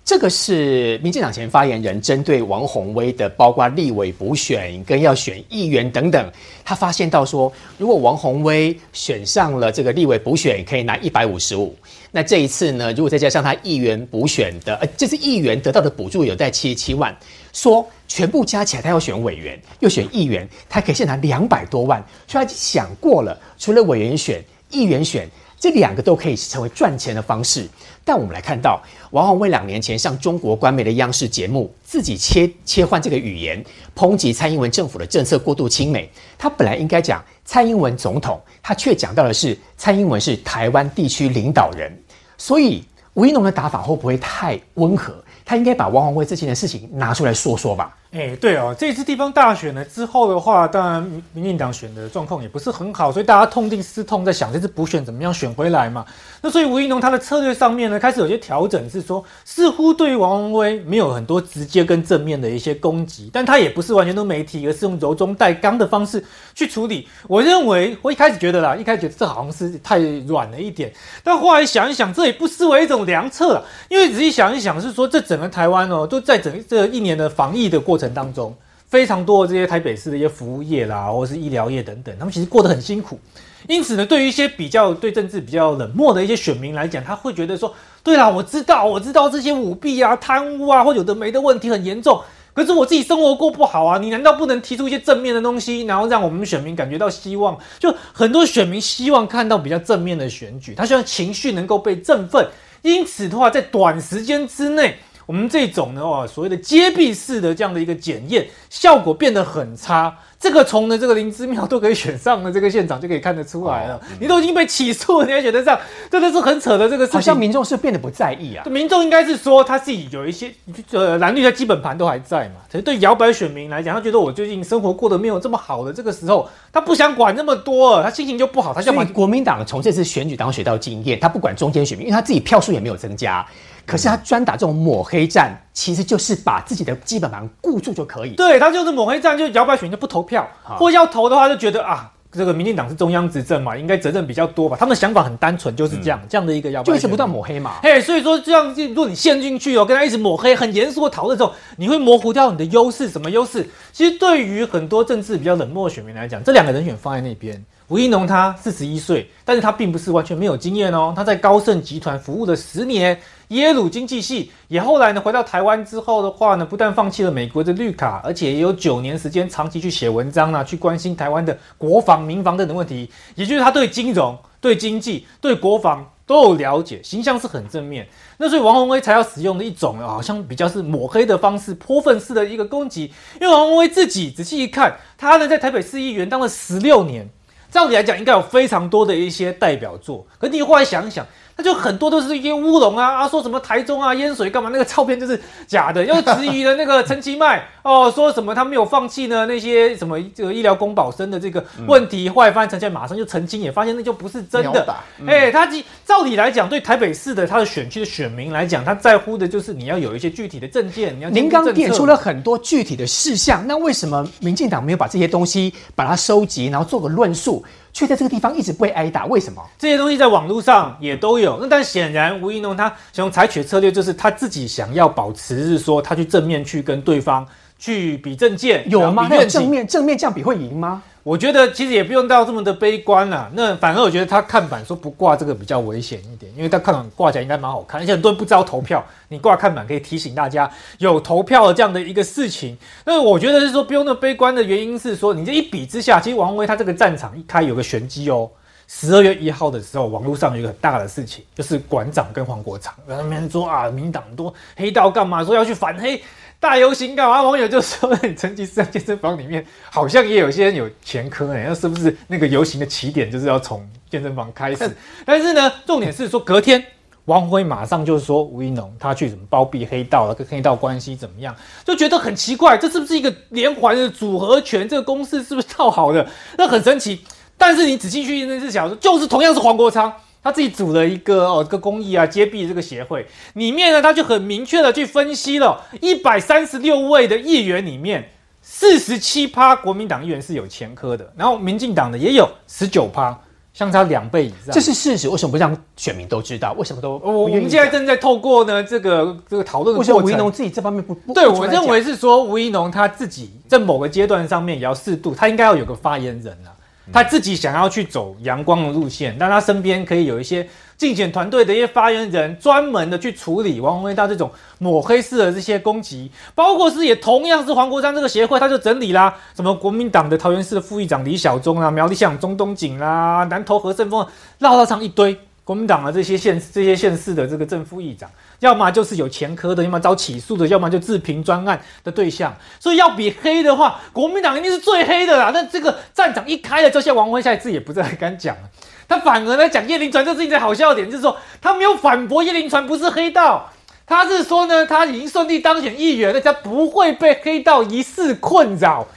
[0.05, 6.31] 这个是民进党前发言人针对王宏威的，包括立委补选跟要选议员等等，
[6.63, 11.75] 他发现到说，如果王宏威选上了这个立委补选，可以拿一百五十五，
[12.09, 17.13] 那这一次呢，如果再加上他议员补选的，呃，这次议员得到的补助有在七十七万，
[17.51, 25.29] 说全部加起来他要选委员又选议员，他可以先拿两百多万，所以他想过了，除了委员选、议员选。
[25.61, 27.67] 这两个都可以成为赚钱的方式。
[28.09, 33.63] 但我们来看到，王宏威两年前上中国官媒的央视节目，自己切切换这个语言，
[33.95, 36.09] 抨击蔡英文政府的政策过度亲美。
[36.35, 41.95] 他本来应该讲蔡英文总统，他却讲到的是蔡英文是台湾地区领导人。
[42.35, 45.13] 所以吴一农的打法会不会太温和？
[45.45, 47.95] 他应该把王宏威之前的事情拿出来说说吧。
[48.11, 56.03] 哎，对哦，这次地方大选呢之后的话，当然民民进党选的状况也不是很好，所以大家痛定思痛，在想这次补选怎么样选回来嘛。
[56.41, 66.23] 那所以吴一农他的策略上面呢，开始有些调整，是说似乎对于王文威没有很多直接跟正面的一些攻击，但他也不是完全都没提，而是用柔中带刚的方式
[66.55, 67.07] 去处理。
[67.27, 70.91] 我认为我一开始觉得啦，一开始觉得这好像是太软了一点，
[71.23, 78.55] 但后来想一想，这也不失为一种良策了，因为仔细想一想，是说这整个台湾哦，都在整这一年的防疫的过程程当中，
[78.87, 83.19] 非常多的这些台北市的一些服务业啦，或者是医疗业等等，他们其实过得很辛苦。
[83.67, 92.21] 因此呢，对于一些比较对政治比较冷漠的一些选民来讲，他会觉得说：对啦，我知道，我知道这些舞弊啊、贪污啊，或有的没的问题很严重。
[92.53, 97.57] 可是我自己生活过不好啊，你难道不能提出一些正面的东西，然后让我们选民感觉到希望？
[97.77, 102.47] 就很多选民希望看到比较正面的选举，他希望情绪能够被振奋。
[102.81, 104.95] 因此的话，在短时间之内。
[105.29, 110.11] 我们这种呢，哦，所谓的揭蔽式的这样的一个检验效果变得很差。
[110.39, 114.01] 这个从呢这个灵芝庙都可以选上的这个现场就可以看得出来了。
[114.19, 115.77] 你都已经被起诉了，你还选得上，
[116.09, 117.13] 真的是很扯的这个事情。
[117.13, 118.65] 好像民众是变得不在意啊。
[118.65, 120.51] 民众应该是说他自己有一些
[120.89, 122.55] 呃蓝绿的基本盘都还在嘛。
[122.71, 128.73] 可是对摇摆选民来讲，他觉得我最近生活过得没有这么好的这个时候，他不想管那么多，他心情就不好。
[128.73, 133.45] 他所以国民党从这次选举当中学到经验，他不管中间选民，因为他自己票数也没有增加。
[133.89, 138.35] 可是他专打这种抹黑战，其实就是把自己的基本盘固住就可以。
[138.35, 144.77] 对他就是抹黑战，就是摇摆选民就不投票，或要投的话就觉得啊，这个民进党是中央执政嘛，应该责任比较多吧。
[144.79, 147.79] 他们想法很单纯，就是这样这样的一个摇摆，就一直不断抹黑嘛。
[147.81, 153.09] 嘿，所以说这样，如果你陷进去哦，跟他一直抹黑，很严肃的讨论之后，你会模糊掉你的优势。
[153.09, 153.67] 什么优势？
[153.91, 157.65] 其实对于很多政治比较冷漠的选民来讲，这两个人选放在那边。
[157.87, 161.11] 吴一农他四十一岁，但是他并不是完全没有经验哦。
[161.15, 163.19] 他在高盛集团服务了十年，
[163.49, 173.09] 耶鲁经济系，也后来呢回到台湾之后的话呢，不但放弃了美国的绿卡，而且也有九年时间长期去写文章啊，去关心台湾的国防、民防等等问题。
[173.33, 178.07] 也就是他对金融、对经济、对国防都有了解，形象是很正面。
[178.37, 183.11] 那所以王宏威才要使用的一种好像比较是抹黑的方式，泼粪式的一个攻击。
[183.41, 187.27] 因为王宏威自己仔细一看，他呢在台北市议员当了十六年。
[187.71, 190.25] 照理来讲，应该有非常多的一些代表作。
[190.39, 191.25] 可你后来想一想。
[191.59, 194.69] 那就很多都是一些乌龙啊啊，说什么台中啊淹水干嘛？
[194.71, 199.45] 那个照片就是假的，又 质疑了那个陈其迈哦，说什么他没有放弃呢？
[199.45, 204.95] 那些什么这个医疗公保生的这个问题，后来发现陈其迈马上就澄清，也发现那就不是真的。
[205.27, 205.67] 哎，他
[206.05, 211.13] 照理来讲，对台北市的他的选区的选民来讲，他在乎的就是你要有一些具体的证件。
[211.17, 217.61] 你要您刚点出了很多具体的事项，那为什么民进党没有把这些东西把它收集，然后做个论述？
[217.91, 219.61] 却在这个地方一直被挨打，为什么？
[219.77, 221.57] 这些东西在网络上也都有。
[221.61, 227.45] 那但显然吴一农他想采取的策略，就是他自己想要保持，是说他去正面去跟对方
[227.77, 229.27] 去比证件，有吗？
[229.31, 231.01] 有正面正面这样比会赢吗？
[231.21, 233.49] 我觉得其实也不用到这么的悲观了。
[233.53, 242.77] 那反而我觉得他看板说不挂这个比较危险一点，因为他看板挂起来应该蛮好看，而且很多人不知道投票，你挂看板可以提醒大家有投票的这样的一个事情。
[243.05, 248.49] 那我觉得是说不用那么悲观的原因是说，你这一比之下，其实王威他这个战场一开有个玄机哦。
[248.87, 255.43] 十二月一号的时候，网络上有一个很大的事情，就是馆长跟黄国昌在那边说啊，民党多黑道干嘛？
[255.43, 256.19] 说要去反黑。
[256.59, 257.41] 大游行干嘛？
[257.41, 264.89] 网友就说：“你成吉思汗健身房里面好像也有些人有前科呢，那是不是那个游行的起点就是要从健身房开始？”
[265.25, 266.83] 但是呢，重点是说隔天
[267.25, 274.87] 王辉马上就说吴一农他去什么包庇黑道了，跟黑道关系怎么样，就觉得很奇怪，这是不是一个连环的组合拳？
[274.89, 276.27] 这个公式是不是套好的？
[276.57, 277.21] 那很神奇。
[277.57, 280.13] 但是你仔细去验证是小说，就是同样是黄国昌。
[280.41, 288.29] 他自己组了一个哦，这个公益啊揭弊这个协会里面呢，他就很明确的去分析了，一百三十六位的议员里面，
[288.61, 293.37] 四十七趴国民党议员是有前科的，然后民进党的也有十九趴，
[293.73, 294.71] 相差两倍以上。
[294.71, 296.73] 这是事实，为什么不让选民都知道？
[296.77, 300.23] 为什么都我我们现在正在透过呢这个这个讨论的过程。
[300.23, 306.71] 吴一农自己这方面不对我认为是说吴一农他自己在某个阶段上面也要适度，他应该要有个发言人啊。
[307.11, 310.67] 他自己想要去走阳光的路线，但他身边可以有一些
[310.97, 324.25] 竞选团队的一些发言人，专门的去处理王宏威他这种抹黑式的这些攻击，包括是也同样是黄国昌这个协会，他就整理啦，什么国民党的桃园市的副议长李小忠啊，苗栗县中东锦啦，南投何胜峰，
[324.57, 325.37] 绕到上一堆
[325.69, 328.27] 国民党的这些县这些县市的这个正副议长，
[328.57, 332.51] 要么就是有前科的，要么遭起诉的，要么就自评专案的对象。
[332.79, 335.51] 所以要比黑的话，国民党一定是最黑的啦。
[335.53, 338.63] 那这个战场一开了，这些王辉下次也不再敢讲了。
[339.07, 343.69] 他反而呢讲叶林传这事情的好笑点，就是说他没有反驳叶林传不是黑道，
[344.07, 349.07] 他是说呢他已经顺利当选议员了，他不会被黑道一事困扰。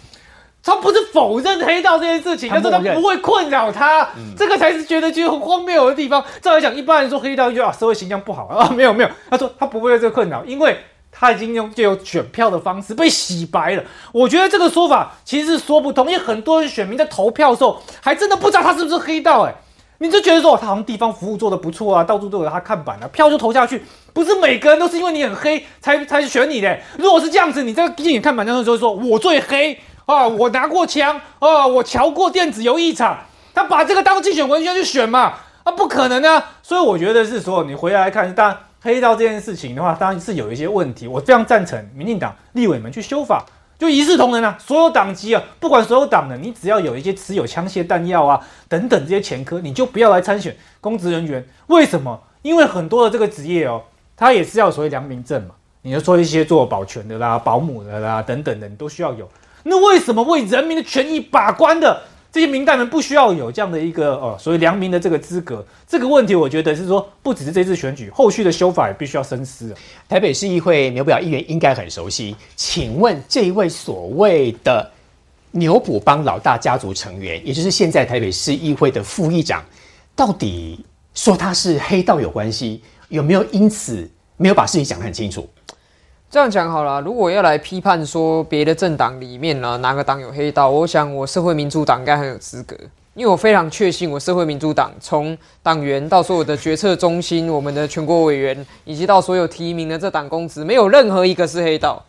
[0.64, 6.24] 他不是否认黑道这件事情，但是他不会困扰他，这个才是觉得就很荒谬的地方。
[6.40, 10.78] 照来讲，一般人说黑道就啊社会形象不好啊， 没有没有，他说他不会有这个困扰，因为
[11.10, 13.82] 他已经用就有选票的方式被洗白了。
[14.12, 19.54] 我觉得这个说法其实是说不通，因为很多人选民在投票的时候还真的不知道他是不是黑道，哎，
[19.98, 26.78] 你就觉得说他好像地方服务做的不错啊，到处都有他看板啊，票就投下去，不是每个人都是因为你很黑才才选你的。
[26.98, 29.76] 如果是这样子，你在电影看板上就会说我最黑。
[30.06, 30.26] 啊！
[30.26, 31.66] 我拿过枪啊！
[31.66, 33.18] 我瞧过电子游艺场，
[33.54, 35.34] 他把这个当竞选文宣去选嘛？
[35.64, 36.52] 啊，不可能啊！
[36.62, 41.06] 所以我觉得是说，你回来看，当然黑道这件事情的话，当然是有一些问题。
[41.06, 43.44] 我非常赞成民进党立委们去修法，
[43.78, 44.56] 就一视同仁啊！
[44.58, 51.46] 所有党籍啊，不管所有党的，你只要有一些持有枪械弹药啊等等这些前科，你就不要来参选公职人员。
[51.68, 52.20] 为什么？
[52.42, 53.82] 因为很多的这个职业哦，
[54.16, 55.54] 他也是要所谓良民证嘛。
[55.82, 59.28] 你就说一些做保全的啦、保姆的啦等等的，你都需要有。
[59.64, 65.64] 那为什么为人民的权益把关的这些民代们不需要有这样的一个哦，所谓良民的这个资格？
[65.86, 69.74] 这个问题，我觉得是说，不只是这次选举，后续的修法也必须要深思。
[70.08, 74.90] 台北市议会牛表议员应该很熟悉，请问这一位所谓的
[75.50, 79.62] 牛埔帮老大家族成员，也就是现在台北市议会的副议长，
[80.16, 85.46] 到底说他是黑道有关系，有没有因此没有把事情讲得很清楚？
[86.32, 92.74] 这样讲好了，如果要来批判说别的政党里面呢，哪个党有黑道，我想我社会民主党应该很有资格，
[93.12, 102.02] 因为我非常确信，我社会民主党从党员到所有的决策中心，我们的全国委员，以及到所有提名的这党公职，没有任何一个是黑道。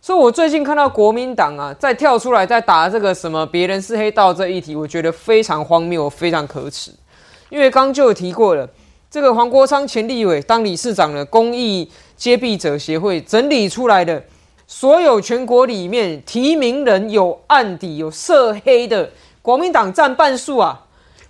[0.00, 6.92] 所以我最近看到国民党啊，在跳出来在打这个什么别人是黑道这一题，我觉得非常荒谬，非常可耻。
[7.48, 8.68] 因为刚就有提过了，
[9.10, 11.90] 这个黄国昌前立委当理事长的公益。
[12.16, 14.24] 揭弊者协会整理出来的
[14.66, 19.10] 所有全国里面提名人有案底、有涉黑的，
[19.42, 20.80] 国民党占半数啊！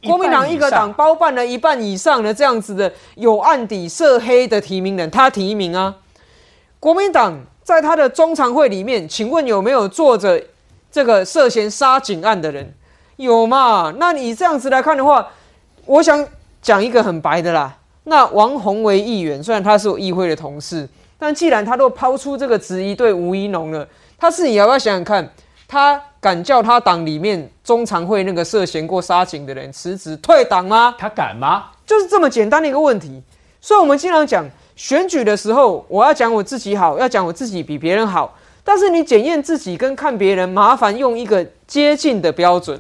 [0.04, 5.96] 国民党一个党包办了一半以上的这样子的有案底、涉黑的提名人，他提名啊！
[6.78, 10.40] 国民党在他的中常会里面，请问有没有坐着
[10.92, 12.74] 这个涉嫌杀警案的人？
[13.16, 13.94] 有嘛？
[13.96, 15.28] 那你这样子来看的话，
[15.86, 16.28] 我想
[16.60, 17.78] 讲一个很白的啦。
[18.04, 20.88] 那王宏为议员虽然他是我议会的同事，
[21.18, 23.86] 但既然他都抛出这个质疑对吴一农了，
[24.18, 25.28] 他自己要不要想想看？
[25.66, 30.94] 他敢叫他党里面中常会那个涉嫌过杀警的人辞职退党吗？
[30.98, 31.64] 他敢吗？
[31.86, 33.22] 就是这么简单的一个问题。
[33.60, 34.44] 所以，我们经常讲
[34.76, 38.36] 选举的时候，我要讲我自己好，要讲我自己比别人好。
[38.62, 42.78] 但是你检验自己跟看别人，麻烦用一个接近的标准。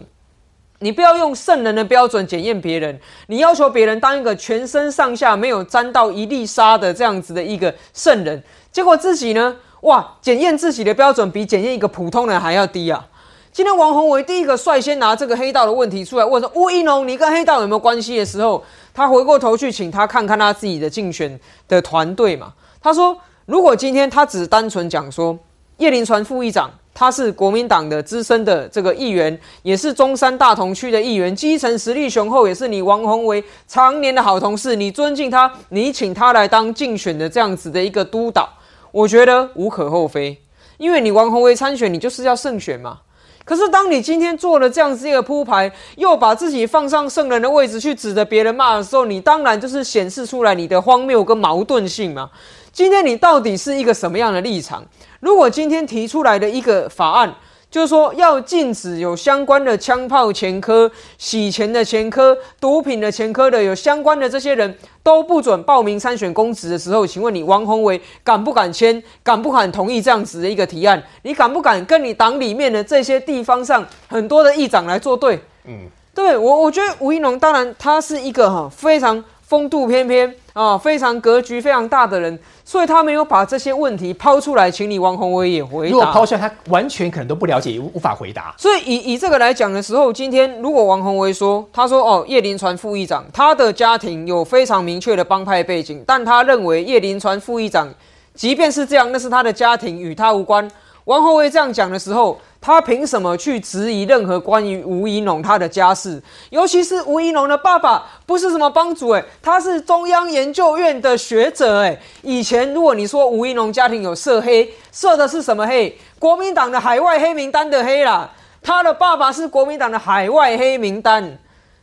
[0.80, 13.06] 你不要用圣人的标准检验别人，你要求别人当一个全身上下没有沾到一粒沙的这样子的一个圣人，结果自己呢，哇，检验自己的标准比检验一个普通人还要低啊！
[13.52, 22.52] 今天王宏伟第一个率先拿这个黑道的问题出来问说：“吴一农，你跟黑道有没有关系？”的时候，他回过头去请他看看他自己的竞选的团队嘛。
[22.82, 25.38] 他说：“如果今天他只单纯讲说
[25.78, 34.76] 叶林传副议长。”他是国民党的资深的这个议员，也是中山大同区的议员，基层实力雄厚，也是你王宏维常年的好同事。
[34.76, 38.48] 你尊敬他，你请他来当竞选的这样子的一个督导，
[38.92, 40.40] 我觉得无可厚非。
[40.78, 43.00] 因为你王宏维参选，你就是要胜选嘛。
[43.44, 52.30] 可是当你今天做了这样子一个铺排，又把自己放上圣人的位置去指着别人骂的时候，你当然就是显示出来你的荒谬跟矛盾性嘛。
[52.74, 54.84] 今天你到底是一个什么样的立场？
[55.20, 57.32] 如果今天提出来的一个法案，
[57.70, 69.00] 就是说要禁止有相关的枪炮前科、洗钱的前科、毒品的前科的有相关的这些人都不准报名参选公职的时候，请问你王宏伟敢不敢签？
[69.22, 71.00] 敢不敢同意这样子的一个提案？
[71.22, 75.40] 你敢不敢跟你党里面的这些地方上很多的议长来作对？
[75.66, 79.24] 嗯，对我我觉得吴一农当然他是一个哈非常。
[79.46, 85.92] 风度翩翩啊，非常格局非常大的人，所以他没有把这些问题抛出来，请你王宏威也回答。
[85.92, 88.54] 如果抛出来，他完全可能都不了解，也无法回答。
[88.56, 97.88] 所以以以这个来讲的时候，今天如果王宏威说，他说哦，叶林传副议长他的家庭有非常明确的帮派背景，但他认为叶林传副议长，
[98.34, 100.68] 即便是这样，那是他的家庭与他无关。
[101.04, 102.40] 王厚威这样讲的时候。
[102.66, 106.18] 他凭什么去质疑任何关于吴怡农他的家事？
[106.48, 115.94] 尤其是吴怡农的爸爸不是什么帮主，诶，他是中央研究院的学者，诶，以前如果你说吴怡农家庭有涉黑，涉的是什么黑？
[116.18, 118.30] 国民党的海外黑名单的黑啦，
[118.62, 121.36] 他的爸爸是国民党的海外黑名单。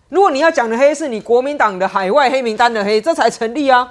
[0.09, 3.87] 如果你要讲的黑是你国民党的海外黑名单的黑，这才成立啊。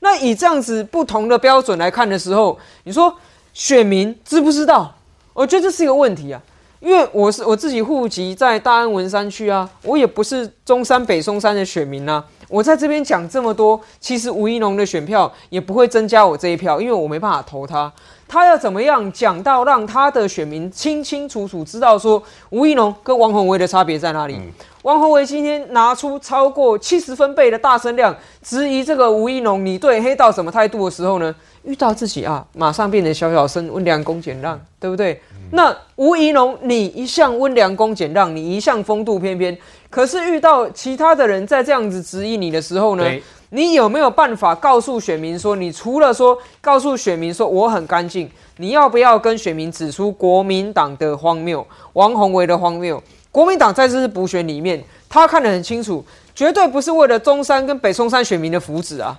[0.00, 3.16] 那以这样子不同的标准来看的时候，你说
[3.54, 4.92] 选民知不知道？
[5.32, 6.42] 我觉得这是一个问题啊，
[6.80, 12.22] 因为我是我自己户籍在大安文山区啊，我也不是中山北松山的选民啊。
[12.48, 17.90] 我在这边讲这么多，其实吴一农的选票也不会增加我这一票，因为我没办法投他。
[18.26, 24.38] 他要怎么样讲到让他的选民清清楚楚知道说吴一农跟王宏威的差别在哪里？
[24.82, 31.34] 王宏威今天拿出超过七十分贝的大声量质疑这个吴一农，你对黑道什么态度的时候呢？
[31.64, 35.20] 遇到自己啊，马上变成小小生、温良恭俭让，对不对？
[35.50, 39.56] 那吴怡农，你一向温良恭俭让，你一向风度翩翩，
[39.88, 43.04] 可是遇到其他的人在这样子质疑你的时候呢，
[43.50, 53.02] 你有没有办法告诉选民说，你除了说告诉选民说我很干净，你要不要跟选民指出国民党的荒谬，王宏维的荒谬？
[53.30, 56.04] 国民党在这次补选里面，他看得很清楚，
[56.34, 59.16] 绝对不是为了中山跟北松山选民的福祉啊。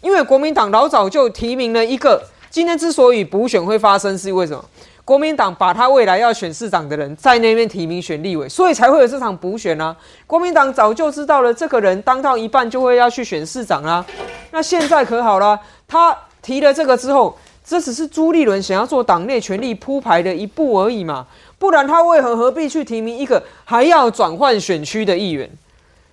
[0.00, 4.64] 因为国民党老早就提名了一个，今天之所以补选会发生，是因为什么？
[5.04, 9.96] 国民党把他未来要选市长的人在那边提名选立委，所以才会有这场补选啊。
[10.26, 14.04] 国民党早就知道了，这个人当到一半就会要去选市长啦。
[14.50, 17.34] 那现在可好了，他提了这个之后，
[17.64, 21.26] 这只是朱立伦想要做党内权力铺排的一步而已嘛。
[21.58, 25.50] 不然他为何何必去提名一个还要转换选区的议员？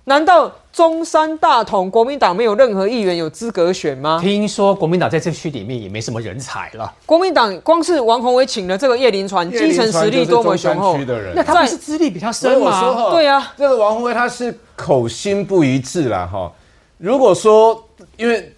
[0.08, 4.20] 难道中山大同国民党没有任何议员有资格选吗？
[4.22, 6.92] 听说国民党在这区里面也没什么人才了。
[7.04, 13.10] 国民党光是王宏伟请了这个叶林传，基层实力多么雄厚的人，那他不是资历比较深吗？
[13.10, 16.52] 对啊，这个王宏伟他是口心不一致啦哈。
[16.98, 17.84] 如果说
[18.16, 18.54] 因为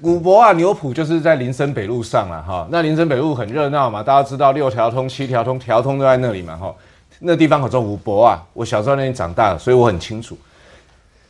[0.00, 6.74] 古博啊牛埔就是在林森北路上了哈，那林森北路很热闹嘛，大家知道六条通、七条通、条通都在那里嘛哈。
[7.18, 10.34] 那地方可叫五博啊，我小时候那里长大，所以我很清楚。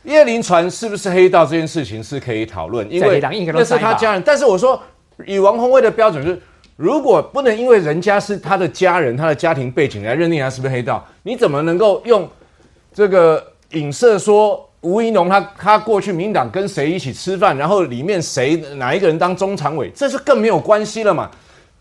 [0.03, 4.23] 叶林传是不是黑道这件事情是可以讨论，因为那是他家人。
[4.25, 4.81] 但是我说，
[5.25, 6.39] 以王宏威的标准是，
[6.77, 12.29] 如果不能因为人家是他的家人、他的家庭背景来认定他是不是黑道，你怎么能够用
[12.93, 21.29] 这个影射说吴怡农他他过去民党跟谁一起吃饭，然后里面谁哪一个人当中常委，这是更没有关系了嘛？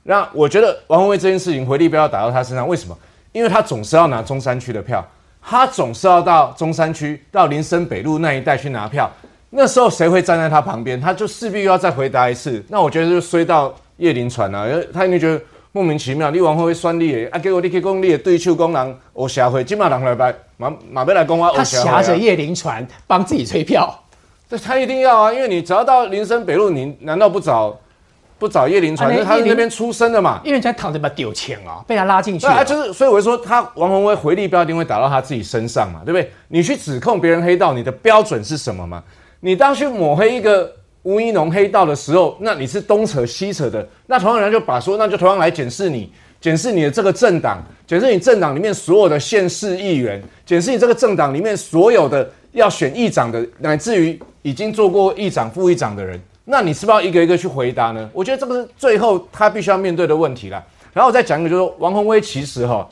[0.03, 2.97] 那我觉得王宏威这件事情回力不要打到他身上，为什么？
[3.33, 5.07] 因为他总是要拿中山区的票。
[5.49, 9.09] 他总是要到中山区、到林森北路那一带去拿票，
[9.51, 11.01] 那时候谁会站在他旁边？
[11.01, 12.61] 他就势必又要再回答一次。
[12.69, 15.41] 那我觉得就衰到叶林传啊，因为他一定觉得
[15.71, 16.33] 莫名其妙。
[16.33, 21.53] 你往后会酸你啊，给我你去讲你的对手功能，我下回金马人来拜马马贝来讲话。
[21.53, 23.97] 他挟着叶林传帮自己吹票，
[24.49, 27.79] 对他一定要啊，因为你只要到林森北路，你难道不找？
[28.39, 30.41] 不找叶林传，因为他是那边出生的嘛。
[30.45, 32.47] 叶林传躺着把丢钱啊，被他拉进去。
[32.47, 36.31] 对啊，就是所以我就说，他王宏威回力标一定会打到他自己身上嘛，对不对？
[36.49, 39.03] 你去指控别人黑道，你的标准是什么嘛？
[39.41, 40.71] 你当去抹黑一个
[41.03, 43.87] 吴一农黑道的时候，那你是东扯西扯的。
[44.07, 56.21] 那同样人就把说，那就同样来检视你，检视你的这个政党，检视你政党里面所有的县市议员，检视你这个政党里面所有的要选议长的，乃至于已经做过议长、副议长的人。
[56.49, 58.09] 那你是不是要一个一个去回答呢？
[58.13, 60.65] 我觉得这个是最后他必须要面对的问题了。
[60.93, 62.89] 然后我再讲一个，就是王宏威其实哈，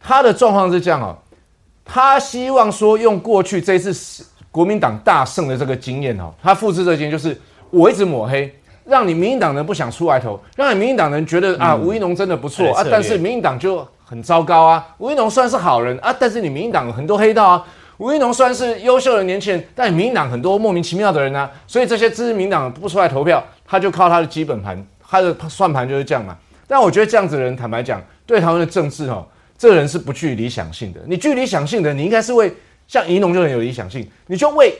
[0.00, 1.16] 他的状况是这样哦，
[1.84, 8.52] 他希望说用过去这次国民党大胜的这个经验哦，他复制这经验，就是我一直抹黑，
[8.84, 17.64] 让你民进党人不想出来投，让你民进党人觉得啊吴一农真的不错啊，但是民进党就很糟糕啊，吴一农算是好人啊，但是你民进党很多黑道啊。
[17.98, 26.36] 吴一农虽然是优秀的年轻人，但民党很多莫名其妙的人呢，所以这些支持民党不出来投票，他就靠他的基本盘，他的算盘就是这样嘛。
[26.66, 29.24] 但我觉得这样子的人，坦白讲，对台湾的政治哦，
[29.56, 31.00] 这个人是不具理想性的。
[31.06, 32.52] 你具理想性的，你应该是为
[32.88, 34.74] 像宜农就很有理想性，你就为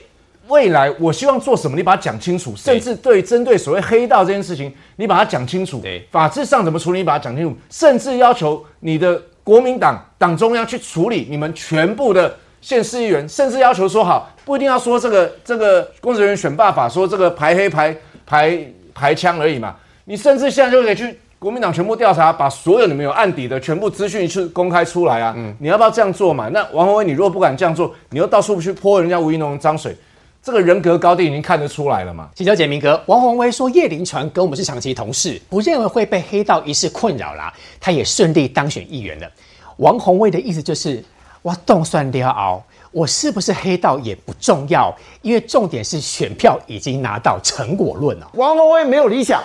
[0.47, 5.81] 未来我希望做什么，你把它讲清楚，甚至对针对所谓黑道这件事情，你把它讲清楚。
[6.11, 12.35] 法制上怎么处理，你把它讲清楚，甚至要求你的国民党党中央去处理你们全部的。
[12.63, 17.93] 县市议员甚至要求说好，不一定要说这个这个公职人员选罢法，说这个排黑排
[18.25, 18.57] 排
[18.93, 19.75] 排枪而已嘛。
[20.05, 25.33] 你甚至现在就可以去国民党全部调查，把所有你们有案底的全部资讯去公开出来啊。
[25.35, 26.47] 嗯，你要不要这样做嘛？
[26.53, 29.93] 那王宏威，你如果不敢这样做，你又到处去泼人家吴怡农脏水，
[30.41, 32.29] 这个人格高低已经看得出来了嘛。
[32.33, 39.29] 请教简明哥，王宏威说叶林传跟我们是长期同事，不认为会被黑道一事困扰啦，他也顺利当选议员了。
[39.77, 41.03] 王宏威的意思就是，
[41.43, 44.91] 我动算了熬，我是不是黑道也不重要，
[45.21, 48.27] 因为重点是选票已经拿到成果论了。
[48.33, 49.43] 王宏威没有理想，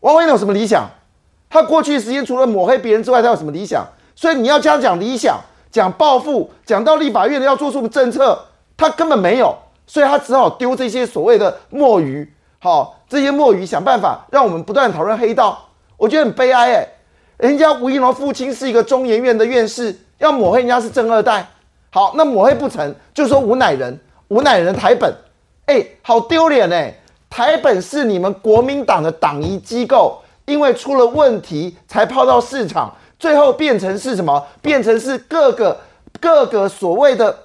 [0.00, 0.86] 王宏威有什么理想？
[1.48, 3.86] 他过去时间除了抹黑别人之外，他有什么理想？
[4.14, 8.38] 所以你要这样讲理想，讲抱负，讲到立法院要做出的政策，
[8.76, 16.88] 他根本没有，所以他只好丢这些所谓的墨鱼，好，这些墨鱼想办法让我们不断讨论黑道，我觉得很悲哀哎、
[17.36, 21.46] 人家吴一龙父亲是一个中研院的院士，要抹黑人家是正二代，
[21.90, 23.98] 好，那抹黑不成，就说吴乃仁，
[24.28, 25.12] 吴乃仁的台本，
[25.66, 26.94] 哎、好丢脸哎！
[27.30, 34.44] 台本是你们国民党的党仪机构，因为出了问题才抛到市场，最后变成是什么？
[34.62, 35.78] 变成是各个
[36.20, 37.36] 各个所谓的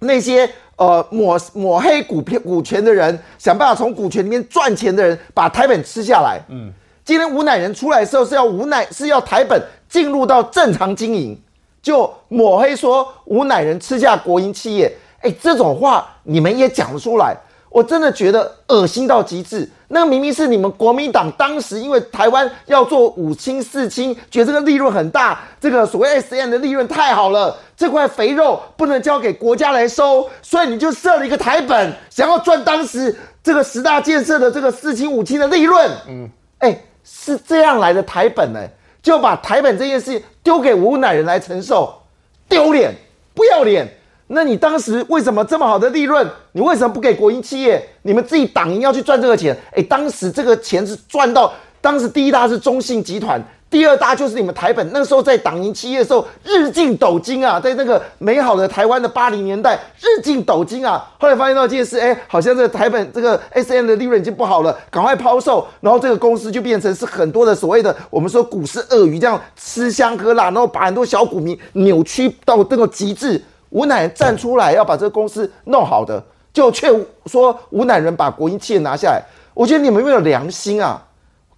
[0.00, 6.40] 那些呃抹抹黑股票股权的人，想办法从股权里面赚钱的人，把台本吃下来。
[6.48, 6.72] 嗯，
[7.04, 11.40] 今天吴乃仁出来的时候是要吴乃是要台本进入到正常经营，
[11.82, 17.36] 就抹黑说吴乃仁吃下国营企业，哎，这种话你们也讲得出来，
[17.68, 19.68] 我真的觉得恶心到极致。
[19.92, 35.90] 那明明是你们国民党当时因为台湾要做五清四清，觉得这个利润很大，这个所谓 S N 的利润太好了，这块肥肉不能交给国家来收，所以你就设了一个台本，想要赚当时这个十大建设的这个四清五清的利润。
[36.06, 38.60] 嗯，哎，是这样来的台本呢、
[39.02, 42.02] 就把台本这件事丢给吴乃人来承受，
[42.48, 42.94] 丢脸，
[43.34, 43.96] 不要脸。
[44.28, 47.84] 那你当时为什么这么好的利润，你为什么不给国营企业？
[48.02, 49.56] 你们自己党营要去赚这个钱？
[49.72, 54.90] 哎，当时这个钱是赚到，当时第一大是中信集团，第二大就是你们台本。
[54.92, 61.08] 那时候在党营企业的时候，日进斗金啊，在那个美好的台湾的八零年代，日进斗金啊。
[61.20, 73.40] 后来发现到一件事，哎，好像这个台本这个 S N 的利润已经不好了，赶快抛售，然后这个公司就变成是很多的所谓的我们说股市鳄鱼这样吃香喝辣，然后把很多小股民扭曲到这个极致。
[73.70, 76.20] 吴乃站出来要把这个公司弄好的，
[76.52, 76.88] 就却
[77.26, 79.22] 说吴乃仁把国营企业拿下来。
[79.54, 81.00] 我觉得你们没有良心啊！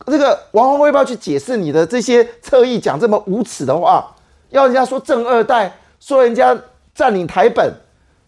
[0.07, 4.15] 这个王宏威要不要去解释你的这些侧翼讲这么无耻的话？
[4.51, 6.59] 要人家说正二代，说人家
[6.95, 7.73] 占领台本，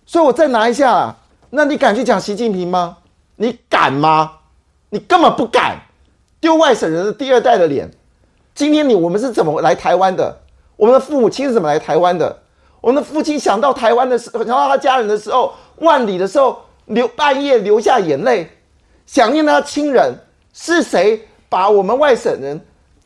[0.07, 1.17] 所以我再拿一下啊。
[1.51, 2.99] 那你敢去讲习近平吗？
[3.37, 4.33] 你敢吗？
[4.91, 5.83] 你根本不敢，
[6.41, 7.91] 丢外省人的第二代的脸。
[8.55, 10.41] 今天你我们是怎么来台湾的？
[10.77, 12.39] 我们的父母亲是怎么来台湾的？
[12.81, 18.49] 我们的父亲想到台湾的时候，想到他家人的时候，万里的时候流半夜流下眼泪，
[19.07, 20.15] 想念他亲人。
[20.57, 22.61] 是谁把我们外省人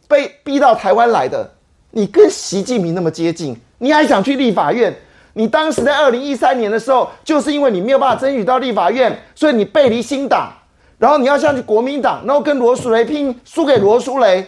[0.09, 1.53] 被逼到台湾来的？
[1.91, 4.97] 你跟习近平那么接近，你还想去立法院？
[5.35, 10.51] 你当时在二零一三年的时候，就是因为你没有办法争取到立法院，所以你背离新党，
[10.97, 14.47] 然后你要下去国民党，然后跟罗淑蕾拼，输给罗淑蕾。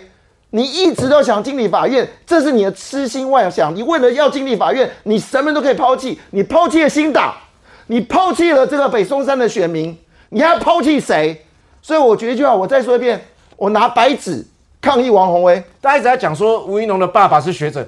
[0.48, 3.76] 你一直都想进立法院，这是你的痴心妄想。
[3.76, 6.18] 你为了要进立法院，你什么都可以抛弃。
[6.30, 7.34] 你抛弃了新党，
[7.88, 9.94] 你抛弃了这个北松山的选民，
[10.30, 11.44] 你还要抛弃谁？
[11.82, 13.18] 所以我觉得就好，我再说一遍，
[13.60, 14.42] 我拿白纸
[14.80, 15.62] 抗议王宏威。
[15.82, 17.86] 大家一直在讲说吴一农的爸爸是学者，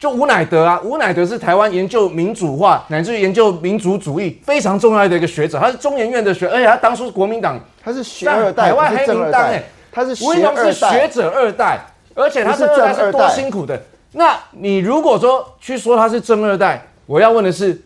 [0.00, 10.56] 就吴乃德啊，吴乃德是台湾研究民主化乃至于研究民族主义非常重要的一个学者，他是中研院的学，而且他当初是国民党他是学二代，台湾黑名单哎，他是吴一农。
[10.56, 11.78] 是学者二代，
[12.16, 13.80] 而且他是这二代是多辛苦的。
[14.10, 17.80] 那你如果说去说他是正二代，我要问的是，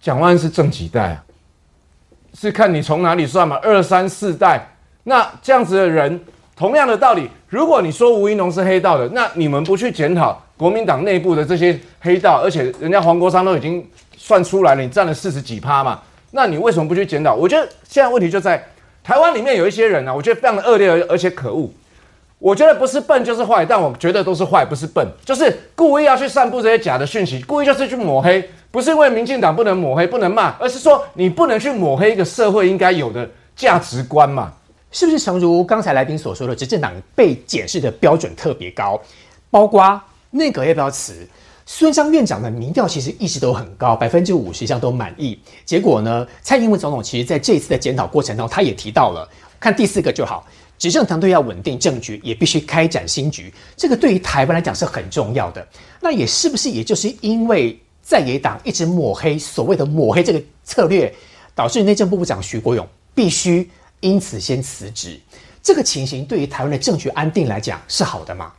[0.00, 1.22] 蒋万安是正几代啊？
[2.34, 4.72] 是看你从哪里算嘛，二三四代。
[5.04, 6.20] 那这样子的人，
[6.56, 13.86] 同样的道理，如果你说吴一农是黑道的，那你们不去检讨国民党内部的这些黑道，而且人家黄国昌都已经
[14.16, 16.00] 算出来了，你占了四十几趴嘛，
[16.30, 17.34] 那你为什么不去检讨？
[17.34, 18.64] 我觉得现在问题就在
[19.04, 21.70] 台湾里面有一些人啊，我觉得非常的恶劣而且可恶。
[22.38, 34.52] 我觉得不是笨就是坏，但我觉得都是坏，不是笨，就是故意要去散布这些假的讯息，故意就是去抹黑，不是因为民进党不能抹黑、不能骂，而是说你不能去抹黑一个社会应该有的价值观嘛。
[34.96, 38.98] 是不是诚如刚才来宾所说的，执政党被检视的标准特别高，
[39.50, 41.28] 包括内阁要不要辞？
[41.66, 45.38] 孙张院长的民调其实一直都很高，百分之五十以上都满意。
[45.66, 49.28] 结果呢，蔡英文总统其实在这一次的检讨过程中，他也提到了，
[49.60, 50.46] 看第四个就好，
[50.78, 53.52] 执政团队要稳定政局，也必须开展新局。
[53.76, 55.68] 这个对于台湾来讲是很重要的。
[56.00, 61.14] 那也是不是也就是因为在野党一直抹黑，所谓的抹黑这个策略，
[61.54, 63.68] 导致内政部部长徐国勇必须
[64.00, 65.18] 因此先辞职？
[65.62, 68.52] 这个情形对于台湾的政局安定来讲是好的吗？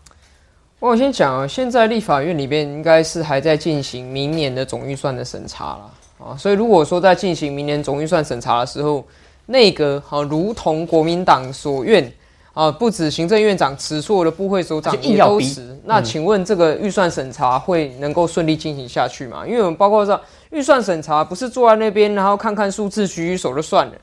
[0.79, 9.03] 我先讲啊，现在立法院里边应该是还在进行明年的总预算的审查了啊，所以如果说在进行明年总预算审查的时候，
[9.45, 12.11] 内阁好、如同国民党所愿
[12.53, 15.79] 啊，不止行政院长辞，所有的部会首长也都辞。
[15.85, 19.47] 那请问这个预算审查会能够顺利进行下去吗？
[19.47, 20.19] 因为我们包括说
[20.51, 23.93] 预算审查不是坐在那边，然后看看数字举举手就算了。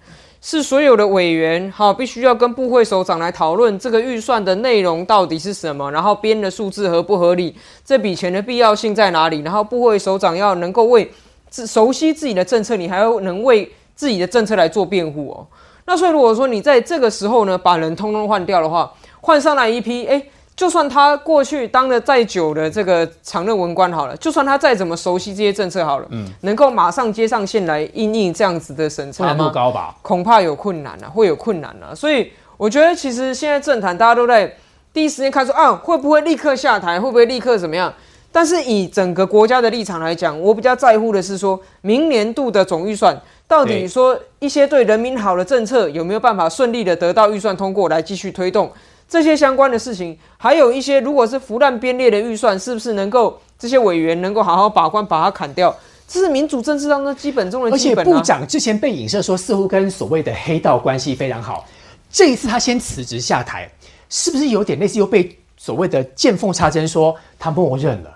[0.46, 11.10] 是所有的委员哈，必须要跟部会首长来讨论这个预算的内容到底是什么，然后编的数字合不合理，这笔钱的必要性在哪里，然后部会首长要能够为
[11.48, 15.46] 自熟悉自己的政策，你还要能为自己的政策来做辩护哦。
[15.86, 18.92] 那所以如果说你在这个时候呢，把人通通换掉的话，
[19.22, 20.22] 换上来一批，哎，
[20.56, 29.50] 就算他过去当了再久的这个常任文官好了，就算他再怎么熟悉这些政策好了，嗯，能够马上接上线来应应这样子的审查难度吗？
[29.52, 29.96] 高吧？
[30.00, 31.92] 恐怕有困难啊，会有困难啊。
[31.94, 34.54] 所以我觉得，其实现在政坛大家都在
[34.92, 37.92] 第一时间看出啊，会不会立刻下台，会不会立刻怎么样？
[38.30, 48.70] 但是以整个国家的立场来讲，我比较在乎的是说，明年度的总预算到底对说一些对人民好的政策有没有办法顺利的得到预算通过来继续推动
[49.14, 55.72] 这些相关的事情，还有一些如果是腐烂编列的预算，是不是能够这些委员能够好好把关，把它砍掉？
[56.08, 58.10] 这是民主政治当中基本中的而且基本、啊。
[58.10, 61.64] 部长之前被影射说，似乎跟所谓的黑道关系非常好。
[62.10, 63.70] 这一次他先辞职下台，
[64.08, 68.10] 是不是有点类似又被所谓的见缝插针说他默认了？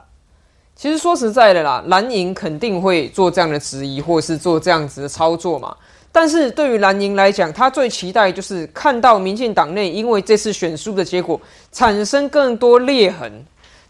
[0.74, 5.76] 其实说实在的啦，蓝营肯定会做这样的质疑，或是做这样子的操作嘛。
[6.10, 11.40] 但是对于蓝营来讲，他最期待就是看到民进党内因为这次选书的结果
[11.70, 13.30] 产生更多裂痕，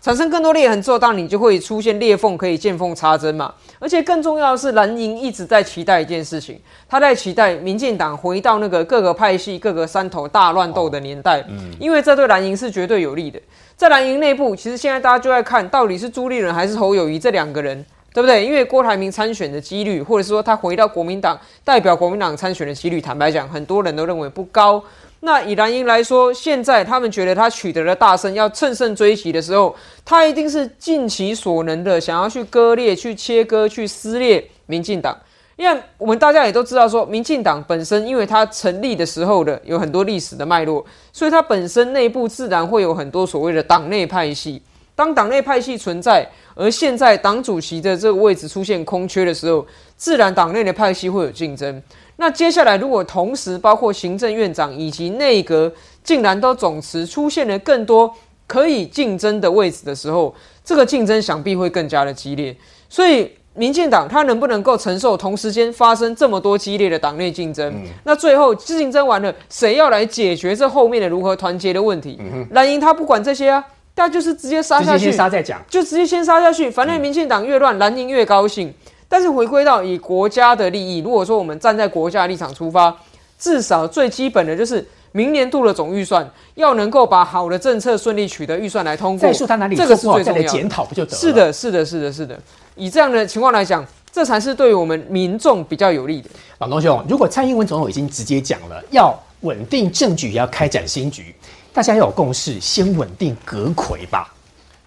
[0.00, 3.54] 产生更多裂痕之后，当然你就会出现裂缝，可以见缝插针嘛。
[3.78, 13.40] 而且更重要的是，蓝营一直在期待一件事情，他在期待民进党回到那个各个派系、各个山头大乱斗的年代，嗯因为这对蓝营是绝对有利的。
[13.76, 17.86] 在蓝营内部，其实现在大家就在看到底是朱立伦还是侯友谊这两个人，
[18.18, 18.44] 对不对？
[18.44, 24.82] 因为郭台铭参选的几率，或者是说他回到国民党代表国民党参选的几率，坦白讲，很多人都认为不高。
[25.20, 29.72] 那以蓝营来说，现在他们觉得他取得了大胜，要乘胜追击的时候，
[30.04, 35.16] 他一定是尽其所能的想要去割裂、去切割、去撕裂民进党。
[35.54, 44.60] 因为我们大家也都知道说，民进党本身因为它成立的时候的有很多历史的脉络，所以它本身内部自然会有很多所谓的党内派系。
[44.96, 46.28] 当党内派系存在，
[46.58, 49.64] 而现在党主席的这个位置出现空缺的时候，
[49.96, 51.80] 自然党内的派系会有竞争。
[52.16, 58.12] 那接下来如果同时包括行政院长以及内阁竟然都总辞，出现了更多
[58.48, 60.34] 可以竞争的位置的时候，
[60.64, 62.54] 这个竞争想必会更加的激烈。
[62.88, 67.72] 所以民进党他能不能够承受同时间发生这么多激烈的党内竞争？
[68.02, 72.18] 那最后竞争完了，谁要来解决这后面的如何团结的问题？
[72.50, 73.64] 蓝营他不管这些啊，
[73.98, 75.60] 他就是直接杀下去直接先，杀再讲。
[75.68, 76.70] 就直接先杀下去。
[76.70, 78.72] 反正民进党越乱，蓝营越高兴。
[79.08, 82.94] 但是回归到以国家的利益，如果说我们站在国家的立场出发，
[83.38, 89.20] 至少最基本的就是明年度的总预算要能够把好的政策顺利取得预算来通过。
[89.20, 90.68] 再说他哪里这个是最重要检。
[90.68, 91.18] 讨不就得了？
[91.18, 92.38] 是，的，是的，是的，是的。
[92.76, 96.28] 以这样的情况来讲，这才是对于我们民众比较有利的。
[96.58, 101.34] 老东兄，如果蔡英文总统已经直接讲了，要稳定政局，要开展新局，
[101.72, 104.34] 大家要有共识，先稳定阁魁吧。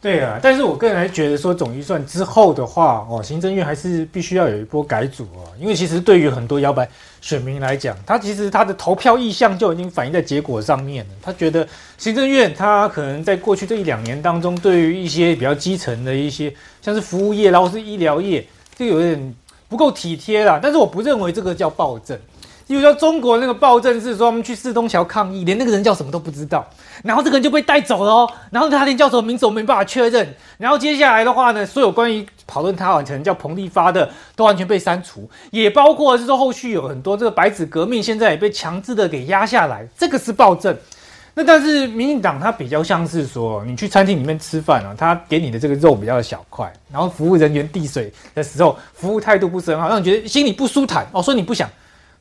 [0.02, 6.90] 对啊，但是我个人还是觉得说总预算之后的话，哦，行政院还是必须要有一波改组哦，因为其实对于很多摇摆
[7.22, 11.12] 选民来讲，他其实他的投票意向就已经反映在结果上面了。
[11.22, 11.68] 他觉得
[12.00, 16.52] 行政院他可能在过去这一两年当中，对于一些比较基层的一些
[16.82, 18.44] 像是服务业啦或是医疗业，
[18.76, 19.36] 这有点
[19.70, 20.60] 不够体贴啦。
[20.60, 22.18] 但是我不认为这个叫暴政。
[22.72, 26.66] 比如说中国那个暴政是说他们去四通桥抗议，连那个人叫什么都不知道，
[27.04, 40.74] 然后这个人就被带走了哦，然后他连叫什么名字都没办法确认，然后接下来的话呢，所有关于讨论他完成叫彭立发的都完全被删除，也包括是说后续有很多这个白纸革命现在也被强制的给压下来，这个是暴政。
[41.34, 51.70] 那但是民进党它比较像是说，你去餐厅里面吃饭啊，他给你的这个肉比较小块，然后服务人员递水的时候，服务态度不是很好，让你觉得心里不舒坦哦，说你不想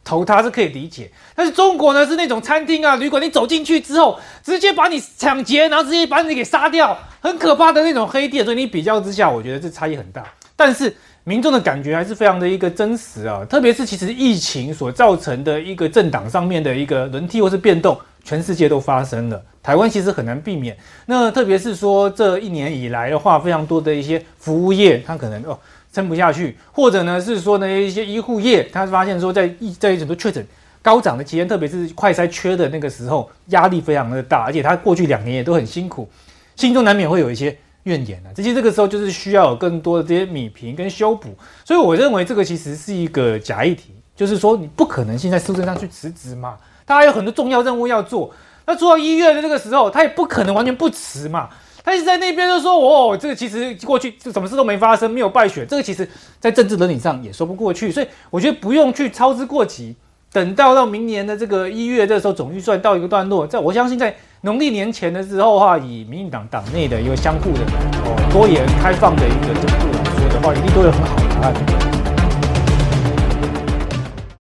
[0.03, 8.45] 投他是可以理解，但是中国呢是那种餐厅啊、旅馆，你走进去之后，直接把你抢劫，然后直接把你给杀掉，很可怕的那种黑店。
[8.45, 10.25] 所以你比较之下，我觉得这差异很大。
[10.57, 10.95] 但是
[11.25, 20.77] 民众的感觉还是非常的一个真实啊，特别是其实疫情所造成的一个政党上面的一个轮替或是变动，全世界都发生了，台湾其实很难避免。
[21.07, 25.59] 那特别是说这一年以来的话，非常多的一些服务业，它可能哦。
[25.93, 30.47] 撑不下去，或者呢是说呢一些医护业，他发现说在一在很多确诊
[30.82, 36.09] 高涨的期间，特别是快筛缺的那个时候，压力非常的大，而且他过去两年也都很辛苦，
[36.57, 38.30] 心中难免会有一些怨言啊。
[38.34, 41.34] 这些这个时候就是需要有更多的这些米平跟修补，
[41.64, 48.32] 所以我认为这个其实是一个假议题，就是说你不可能现在苏贞昌去辞职嘛，他还有很多重要任务要做。
[48.66, 51.49] 那做到一月的这个时候，他也不可能完全不辞嘛。
[51.83, 56.09] 他一直在那边就说：“哦，这个其实过去这什么事都没发生，没有败选，这个其实
[56.39, 57.91] 在政治伦理上也说不过去。
[57.91, 59.97] 所以我觉得不用去操之过急，
[60.33, 67.61] 等到到明年的这个一月的时候，总预算到一个段落，在我相信在农历年前的时候的话，以民进党党内的一个相互的
[68.05, 71.80] 哦多元开放的一个角度来说的话，一定都有很好的答案。